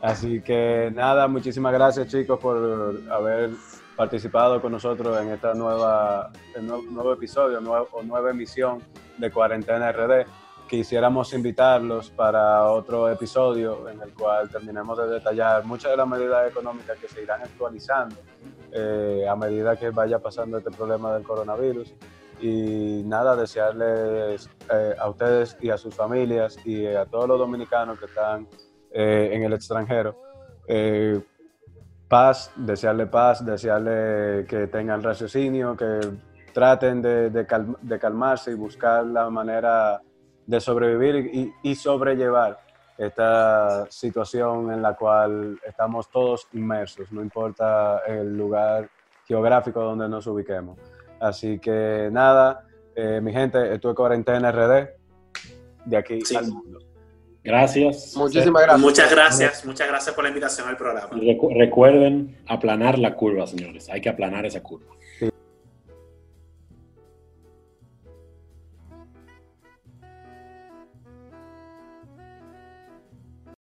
[0.00, 3.50] Así que nada, muchísimas gracias chicos por haber
[3.96, 7.58] participado con nosotros en esta nueva, nuevo, episodio
[7.92, 8.80] o nueva emisión
[9.16, 10.24] de Cuarentena RD.
[10.68, 16.48] Quisiéramos invitarlos para otro episodio en el cual terminemos de detallar muchas de las medidas
[16.48, 18.14] económicas que se irán actualizando
[18.70, 21.92] eh, a medida que vaya pasando este problema del coronavirus
[22.40, 27.98] y nada, desearles eh, a ustedes y a sus familias y a todos los dominicanos
[27.98, 28.46] que están
[28.90, 30.16] eh, en el extranjero
[30.66, 31.20] eh,
[32.08, 36.00] paz, desearle paz, desearle que tengan raciocinio, que
[36.52, 40.00] traten de, de, calmarse y buscar la manera
[40.46, 42.58] de sobrevivir y, y sobrellevar
[42.96, 48.90] esta situación en la cual estamos todos inmersos, no importa el lugar
[49.26, 50.78] geográfico donde nos ubiquemos.
[51.20, 54.88] Así que nada, eh, mi gente, estuve cuarentena RD
[55.84, 56.78] de aquí al mundo.
[57.42, 58.14] Gracias.
[58.16, 58.80] Muchísimas gracias.
[58.80, 61.08] Muchas gracias, muchas gracias por la invitación al programa.
[61.56, 63.88] recuerden aplanar la curva, señores.
[63.88, 64.94] Hay que aplanar esa curva.